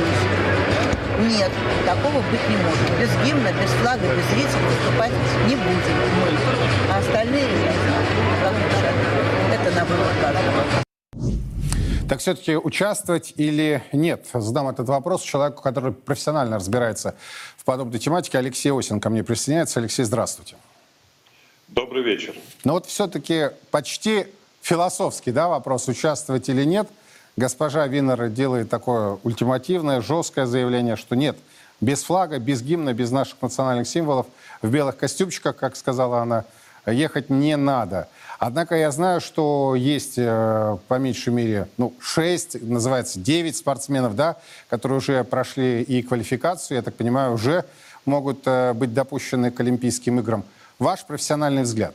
[1.20, 1.50] Нет,
[1.86, 3.00] такого быть не может.
[3.00, 5.12] Без гимна, без флага, без зрителей выступать
[5.48, 6.28] не будем мы.
[6.92, 7.48] А остальные,
[8.42, 8.52] как
[9.54, 10.84] Это на выбор каждого.
[12.08, 14.26] Так все-таки участвовать или нет?
[14.34, 17.14] Задам этот вопрос человеку, который профессионально разбирается
[17.56, 18.36] в подобной тематике.
[18.36, 19.80] Алексей Осин ко мне присоединяется.
[19.80, 20.56] Алексей, здравствуйте.
[21.68, 22.34] Добрый вечер.
[22.62, 24.26] Но вот все-таки почти
[24.60, 26.88] философский да, вопрос, участвовать или нет.
[27.38, 31.36] Госпожа Винер делает такое ультимативное, жесткое заявление, что нет,
[31.80, 34.26] без флага, без гимна, без наших национальных символов,
[34.60, 36.44] в белых костюмчиках, как сказала она,
[36.86, 38.08] ехать не надо.
[38.46, 44.36] Однако я знаю, что есть э, по меньшей мере ну, 6, называется 9 спортсменов, да,
[44.68, 47.64] которые уже прошли и квалификацию, я так понимаю, уже
[48.04, 50.44] могут э, быть допущены к Олимпийским играм.
[50.78, 51.94] Ваш профессиональный взгляд?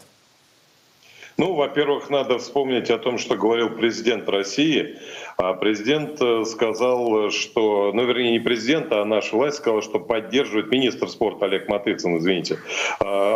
[1.37, 4.97] Ну, во-первых, надо вспомнить о том, что говорил президент России.
[5.37, 10.69] А президент э, сказал, что, ну, вернее, не президент, а наша власть сказала, что поддерживает
[10.69, 12.57] министр спорта Олег Матыцын, извините.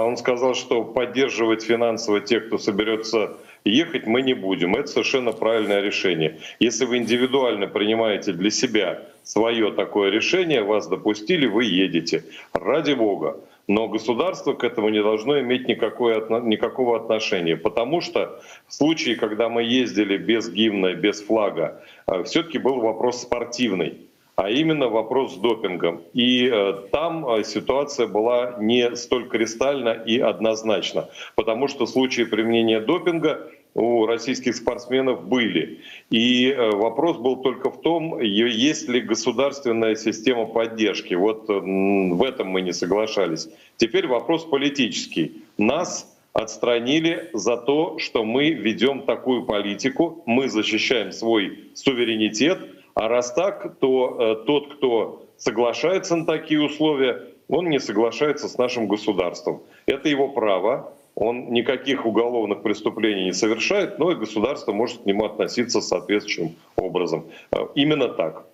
[0.04, 4.76] Он сказал, что поддерживать финансово тех, кто соберется ехать, мы не будем.
[4.76, 6.40] Это совершенно правильное решение.
[6.60, 12.26] Если вы индивидуально принимаете для себя свое такое решение, вас допустили, вы едете.
[12.54, 13.38] Ради Бога
[13.68, 19.50] но государство к этому не должно иметь никакой, никакого отношения, потому что в случае, когда
[19.50, 24.02] мы ездили без гимна, без флага, э, все-таки был вопрос спортивный
[24.36, 26.02] а именно вопрос с допингом.
[26.14, 32.80] И э, там э, ситуация была не столь кристальна и однозначна, потому что случаи применения
[32.80, 35.82] допинга у российских спортсменов были.
[36.10, 41.14] И э, вопрос был только в том, есть ли государственная система поддержки.
[41.14, 43.50] Вот в этом мы не соглашались.
[43.78, 45.44] Теперь вопрос политический.
[45.58, 52.60] Нас отстранили за то, что мы ведем такую политику, мы защищаем свой суверенитет,
[52.94, 58.58] а раз так, то э, тот, кто соглашается на такие условия, он не соглашается с
[58.58, 59.62] нашим государством.
[59.86, 65.26] Это его право, он никаких уголовных преступлений не совершает, но и государство может к нему
[65.26, 67.26] относиться соответствующим образом.
[67.52, 68.46] Э, именно так.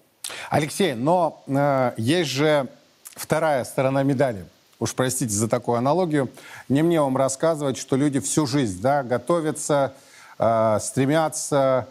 [0.49, 2.67] Алексей, но э, есть же
[3.15, 4.45] вторая сторона медали.
[4.79, 6.29] Уж простите за такую аналогию.
[6.69, 9.93] Не мне вам рассказывать, что люди всю жизнь да, готовятся,
[10.37, 11.87] э, стремятся,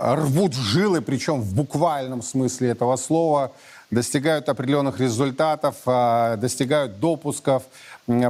[0.00, 3.52] рвут жилы, причем в буквальном смысле этого слова,
[3.90, 7.64] достигают определенных результатов, э, достигают допусков,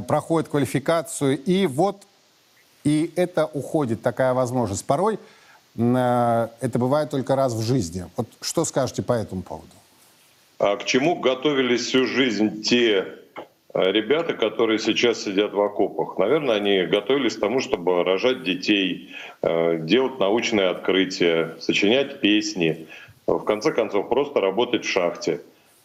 [0.07, 2.03] проходят квалификацию, и вот
[2.83, 4.85] и это уходит, такая возможность.
[4.85, 5.19] Порой
[5.75, 8.05] э, это бывает только раз в жизни.
[8.15, 9.69] Вот что скажете по этому поводу?
[10.59, 13.18] А к чему готовились всю жизнь те
[13.73, 16.17] ребята, которые сейчас сидят в окопах?
[16.17, 19.09] Наверное, они готовились к тому, чтобы рожать детей,
[19.41, 22.87] э, делать научные открытия, сочинять песни,
[23.27, 25.41] в конце концов просто работать в шахте.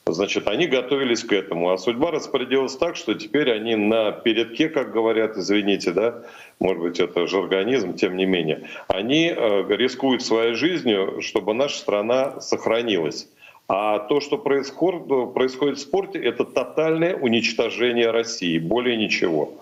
[0.06, 1.70] Значит, они готовились к этому.
[1.70, 6.22] А судьба распорядилась так, что теперь они на передке, как говорят, извините, да,
[6.60, 11.78] может быть, это же организм, тем не менее, они э, рискуют своей жизнью, чтобы наша
[11.78, 13.28] страна сохранилась.
[13.66, 19.54] А то, что происходит, происходит в спорте, это тотальное уничтожение России, более ничего.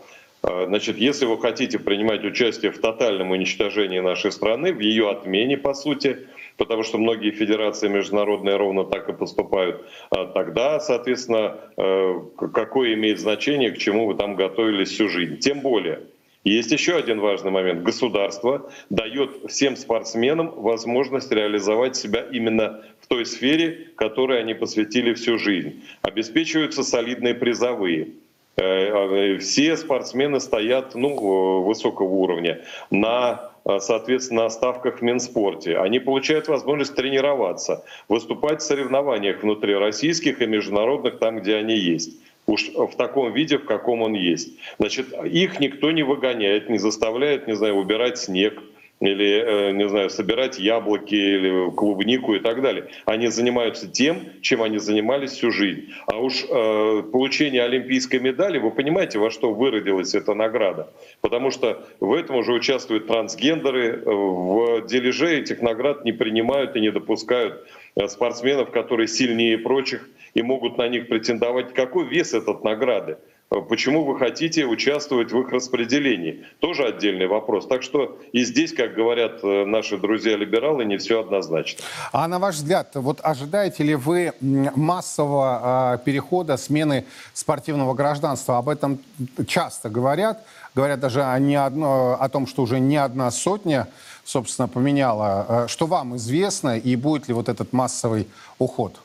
[0.43, 5.57] Э, значит, если вы хотите принимать участие в тотальном уничтожении нашей страны, в ее отмене,
[5.57, 6.27] по сути,
[6.57, 12.21] потому что многие федерации международные ровно так и поступают, а тогда, соответственно, э,
[12.53, 15.39] какое имеет значение, к чему вы там готовились всю жизнь.
[15.39, 16.01] Тем более,
[16.45, 17.85] есть еще один важный момент.
[17.85, 22.83] Государство дает всем спортсменам возможность реализовать себя именно
[23.15, 25.83] той сфере, которой они посвятили всю жизнь.
[26.03, 28.09] Обеспечиваются солидные призовые.
[28.57, 35.79] Э, все спортсмены стоят ну, высокого уровня на Э, соответственно, на ставках в Минспорте.
[35.79, 42.19] Они получают возможность тренироваться, выступать в соревнованиях внутри российских и международных, там, где они есть
[42.47, 44.59] уж в таком виде, в каком он есть.
[44.79, 48.61] Значит, их никто не выгоняет, не заставляет, не знаю, убирать снег,
[49.03, 52.89] или, э, не знаю, собирать яблоки или клубнику и так далее.
[53.05, 55.93] Они занимаются тем, чем они занимались всю жизнь.
[56.07, 60.93] А уж э, получение олимпийской медали, вы понимаете, во что выродилась эта награда.
[61.21, 66.81] Потому что в этом уже участвуют трансгендеры, э, в дележе этих наград не принимают и
[66.81, 71.75] не допускают э, спортсменов, которые сильнее прочих и могут на них претендовать.
[71.75, 73.19] Какой вес этот награды?
[73.61, 76.45] Почему вы хотите участвовать в их распределении?
[76.61, 77.67] Тоже отдельный вопрос.
[77.67, 81.85] Так что и здесь, как говорят э, наши друзья-либералы, не все однозначно.
[82.13, 88.59] А на ваш взгляд, вот ожидаете ли вы массового э, перехода, смены спортивного гражданства?
[88.59, 88.99] Об этом
[89.47, 90.45] часто говорят.
[90.75, 93.89] Говорят даже о, не одно, о том, что уже не одна сотня,
[94.25, 95.47] собственно, поменяла.
[95.49, 98.29] Э, что вам известно и будет ли вот этот массовый
[98.59, 98.99] уход?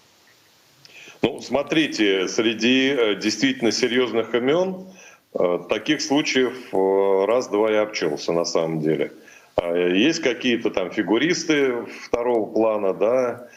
[1.22, 4.88] Ну, смотрите, среди э, действительно серьезных имен
[5.34, 9.12] э, таких случаев э, раз-два я обчелся на самом деле.
[9.56, 13.48] А, есть какие-то там фигуристы второго плана, да,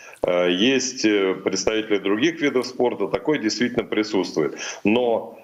[0.48, 4.58] есть представители других видов спорта, такое действительно присутствует.
[4.84, 5.39] Но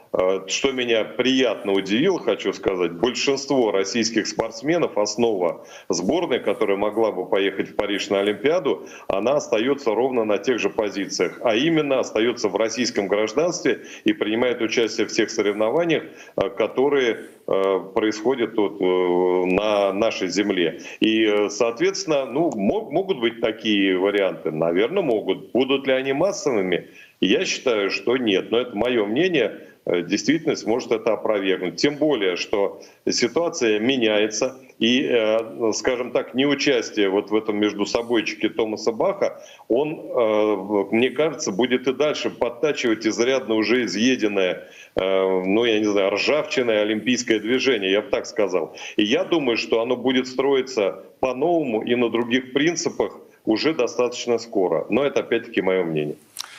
[0.46, 7.70] что меня приятно удивило, хочу сказать, большинство российских спортсменов, основа сборной, которая могла бы поехать
[7.70, 12.56] в Париж на Олимпиаду, она остается ровно на тех же позициях, а именно остается в
[12.56, 16.04] российском гражданстве и принимает участие в тех соревнованиях,
[16.36, 20.80] э, которые э, происходят тут на нашей земле.
[21.00, 24.50] И, соответственно, ну, могут быть такие варианты?
[24.50, 25.52] Наверное, могут.
[25.52, 26.88] Будут ли они массовыми?
[27.20, 28.50] Я считаю, что нет.
[28.50, 31.76] Но это мое мнение э, действительность может это опровергнуть.
[31.76, 38.48] Тем более, что ситуация меняется, и, э, скажем так, неучастие вот в этом между собойчике
[38.48, 45.78] Томаса Баха, он, э, мне кажется, будет и дальше подтачивать изрядно уже изъеденное, ну, я
[45.78, 48.74] не знаю, ржавчиное олимпийское движение, я бы так сказал.
[48.96, 54.86] И я думаю, что оно будет строиться по-новому и на других принципах уже достаточно скоро.
[54.90, 56.16] Но это опять-таки мое мнение.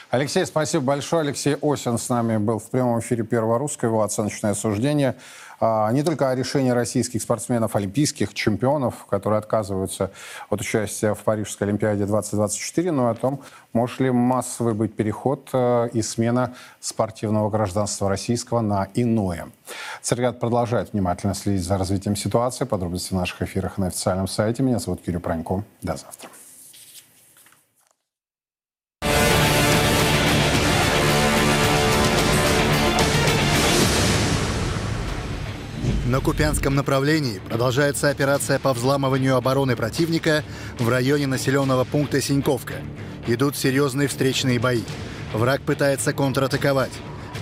[0.10, 1.24] Алексей, спасибо большое.
[1.24, 5.16] Алексей Осин с нами был в прямом эфире Первого Русского, его оценочное суждение.
[5.60, 10.12] А, не только о решении российских спортсменов, олимпийских чемпионов, которые отказываются
[10.50, 13.42] от участия в Парижской Олимпиаде 2024, но и о том,
[13.74, 19.48] может ли массовый быть переход э, и смена спортивного гражданства российского на иное.
[20.02, 22.64] Царьград продолжает внимательно следить за развитием ситуации.
[22.64, 24.64] Подробности в наших эфирах на официальном сайте.
[24.64, 25.66] Меня зовут Кирилл Пронько.
[25.82, 26.30] До завтра.
[36.08, 40.46] На Купянском направлении продолжается операция по взламыванию обороны противника
[40.80, 42.76] в районе населенного пункта Синьковка.
[43.28, 44.84] Идут серьезные встречные бои.
[45.34, 46.94] Враг пытается контратаковать.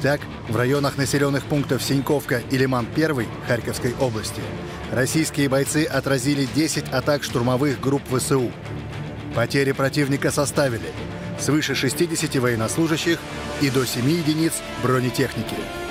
[0.01, 4.41] Так, в районах населенных пунктов Синьковка и Лиман-1 Харьковской области
[4.91, 8.51] российские бойцы отразили 10 атак штурмовых групп ВСУ.
[9.36, 10.91] Потери противника составили
[11.39, 13.20] свыше 60 военнослужащих
[13.61, 15.85] и до 7 единиц бронетехники.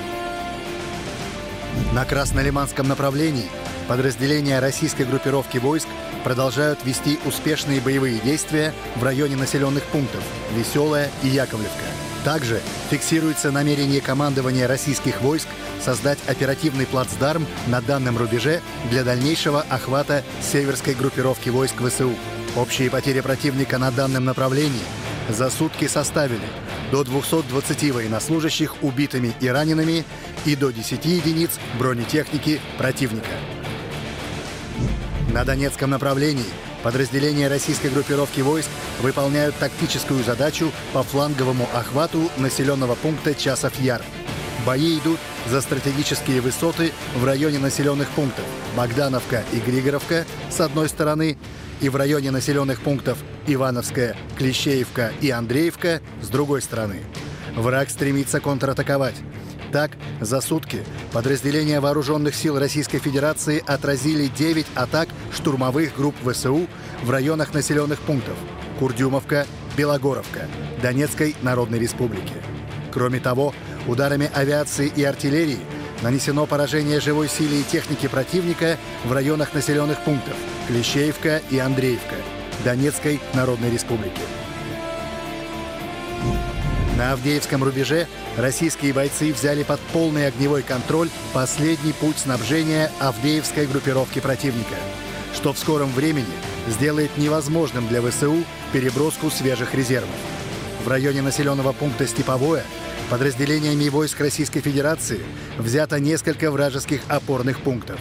[1.93, 3.49] На Краснолиманском направлении
[3.87, 5.87] подразделения российской группировки войск
[6.23, 10.23] продолжают вести успешные боевые действия в районе населенных пунктов
[10.55, 11.85] Веселая и Яковлевка.
[12.23, 12.59] Также
[12.89, 15.47] фиксируется намерение командования российских войск
[15.83, 22.15] создать оперативный плацдарм на данном рубеже для дальнейшего охвата северской группировки войск ВСУ.
[22.55, 24.81] Общие потери противника на данном направлении
[25.29, 26.47] за сутки составили
[26.91, 30.03] до 220 военнослужащих убитыми и ранеными
[30.45, 33.31] и до 10 единиц бронетехники противника.
[35.31, 36.45] На Донецком направлении
[36.83, 38.69] подразделения российской группировки войск
[39.01, 44.01] выполняют тактическую задачу по фланговому охвату населенного пункта Часов-Яр.
[44.65, 48.45] Бои идут за стратегические высоты в районе населенных пунктов
[48.75, 51.37] Богдановка и Григоровка с одной стороны
[51.81, 57.01] и в районе населенных пунктов Ивановская, Клещеевка и Андреевка с другой стороны.
[57.55, 59.15] Враг стремится контратаковать.
[59.71, 66.67] Так, за сутки подразделения вооруженных сил Российской Федерации отразили 9 атак штурмовых групп ВСУ
[67.03, 68.35] в районах населенных пунктов
[68.79, 69.45] Курдюмовка,
[69.77, 70.47] Белогоровка,
[70.81, 72.33] Донецкой Народной Республики.
[72.91, 73.53] Кроме того,
[73.87, 75.59] ударами авиации и артиллерии
[76.01, 80.35] нанесено поражение живой силе и техники противника в районах населенных пунктов
[80.67, 82.15] Клещеевка и Андреевка
[82.63, 84.21] Донецкой Народной Республики.
[86.97, 88.07] На Авдеевском рубеже
[88.37, 94.75] российские бойцы взяли под полный огневой контроль последний путь снабжения Авдеевской группировки противника,
[95.33, 96.25] что в скором времени
[96.69, 100.09] сделает невозможным для ВСУ переброску свежих резервов.
[100.85, 102.63] В районе населенного пункта Степовое
[103.09, 105.19] подразделениями войск Российской Федерации
[105.57, 107.99] взято несколько вражеских опорных пунктов.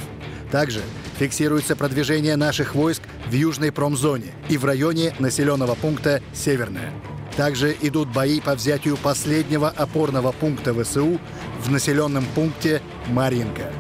[0.51, 0.83] Также
[1.19, 6.93] фиксируется продвижение наших войск в южной промзоне и в районе населенного пункта Северная.
[7.37, 11.19] Также идут бои по взятию последнего опорного пункта ВСУ
[11.61, 13.73] в населенном пункте Маринка.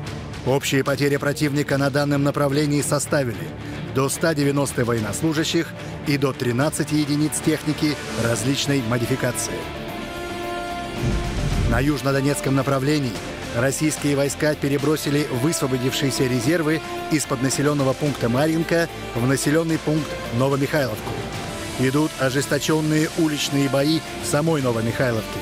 [0.47, 3.49] Общие потери противника на данном направлении составили
[3.95, 5.69] до 190 военнослужащих
[6.07, 9.84] и до 13 единиц техники различной модификации.
[11.71, 13.13] На южнодонецком направлении
[13.57, 20.09] российские войска перебросили высвободившиеся резервы из-под населенного пункта Маринка в населенный пункт
[20.39, 21.13] Новомихайловку.
[21.81, 25.41] Идут ожесточенные уличные бои в самой Новомихайловке.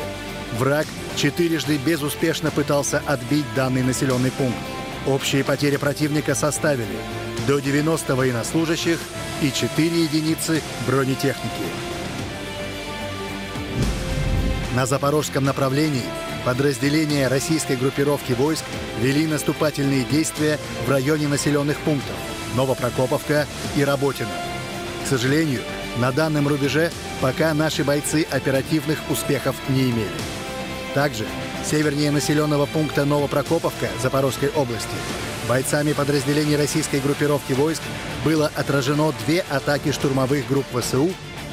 [0.59, 4.57] Враг четырежды безуспешно пытался отбить данный населенный пункт.
[5.07, 6.87] Общие потери противника составили
[7.47, 8.99] до 90 военнослужащих
[9.43, 11.67] и 4 единицы бронетехники.
[14.75, 16.05] На запорожском направлении
[16.47, 18.65] подразделения российской группировки войск
[19.01, 22.15] вели наступательные действия в районе населенных пунктов
[22.57, 23.47] Новопрокоповка
[23.77, 24.31] и Работино.
[25.05, 25.61] К сожалению,
[25.99, 30.09] на данном рубеже пока наши бойцы оперативных успехов не имели.
[30.95, 31.27] Также
[31.71, 34.89] севернее населенного пункта Новопрокоповка Запорожской области
[35.49, 37.83] бойцами подразделений российской группировки войск
[38.25, 41.11] было отражено две атаки штурмовых групп ВСУ,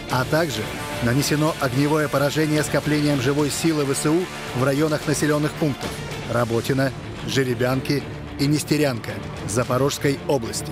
[0.10, 0.62] а также
[1.04, 4.26] нанесено огневое поражение скоплением живой силы ВСУ
[4.56, 5.90] в районах населенных пунктов
[6.32, 6.92] Работина,
[7.28, 8.04] Жеребянки
[8.40, 9.12] и Нестерянка
[9.48, 10.72] Запорожской области.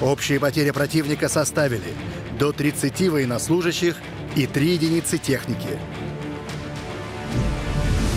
[0.00, 1.94] Общие потери противника составили
[2.38, 3.96] до 30 военнослужащих
[4.34, 5.78] и 3 единицы техники.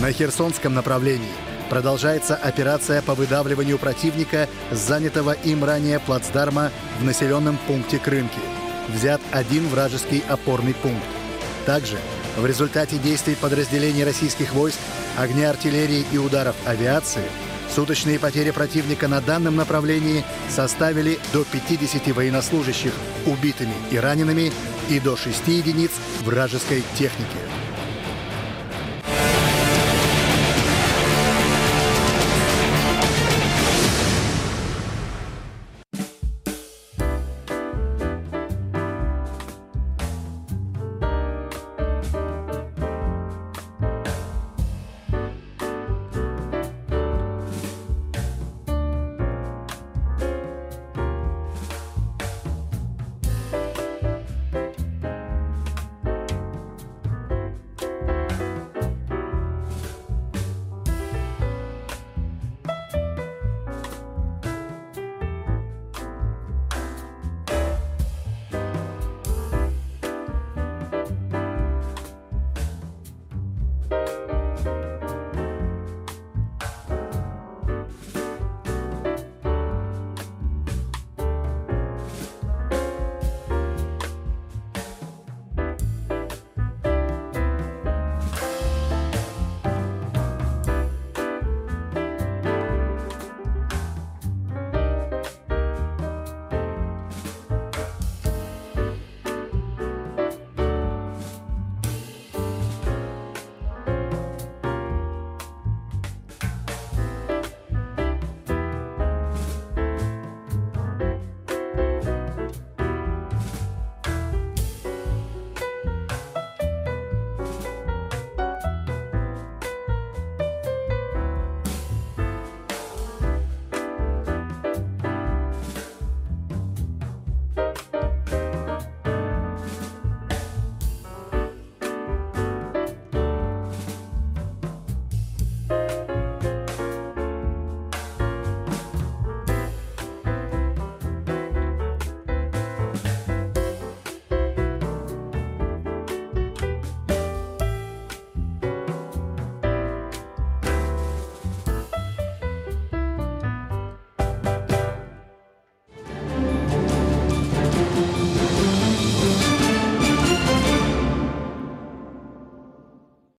[0.00, 1.28] На Херсонском направлении
[1.70, 8.40] Продолжается операция по выдавливанию противника занятого им ранее плацдарма в населенном пункте Крымки.
[8.88, 11.19] Взят один вражеский опорный пункт.
[11.66, 11.98] Также
[12.36, 14.78] в результате действий подразделений российских войск,
[15.16, 17.24] огня артиллерии и ударов авиации
[17.74, 22.92] суточные потери противника на данном направлении составили до 50 военнослужащих
[23.26, 24.52] убитыми и ранеными
[24.88, 25.92] и до 6 единиц
[26.24, 27.59] вражеской техники.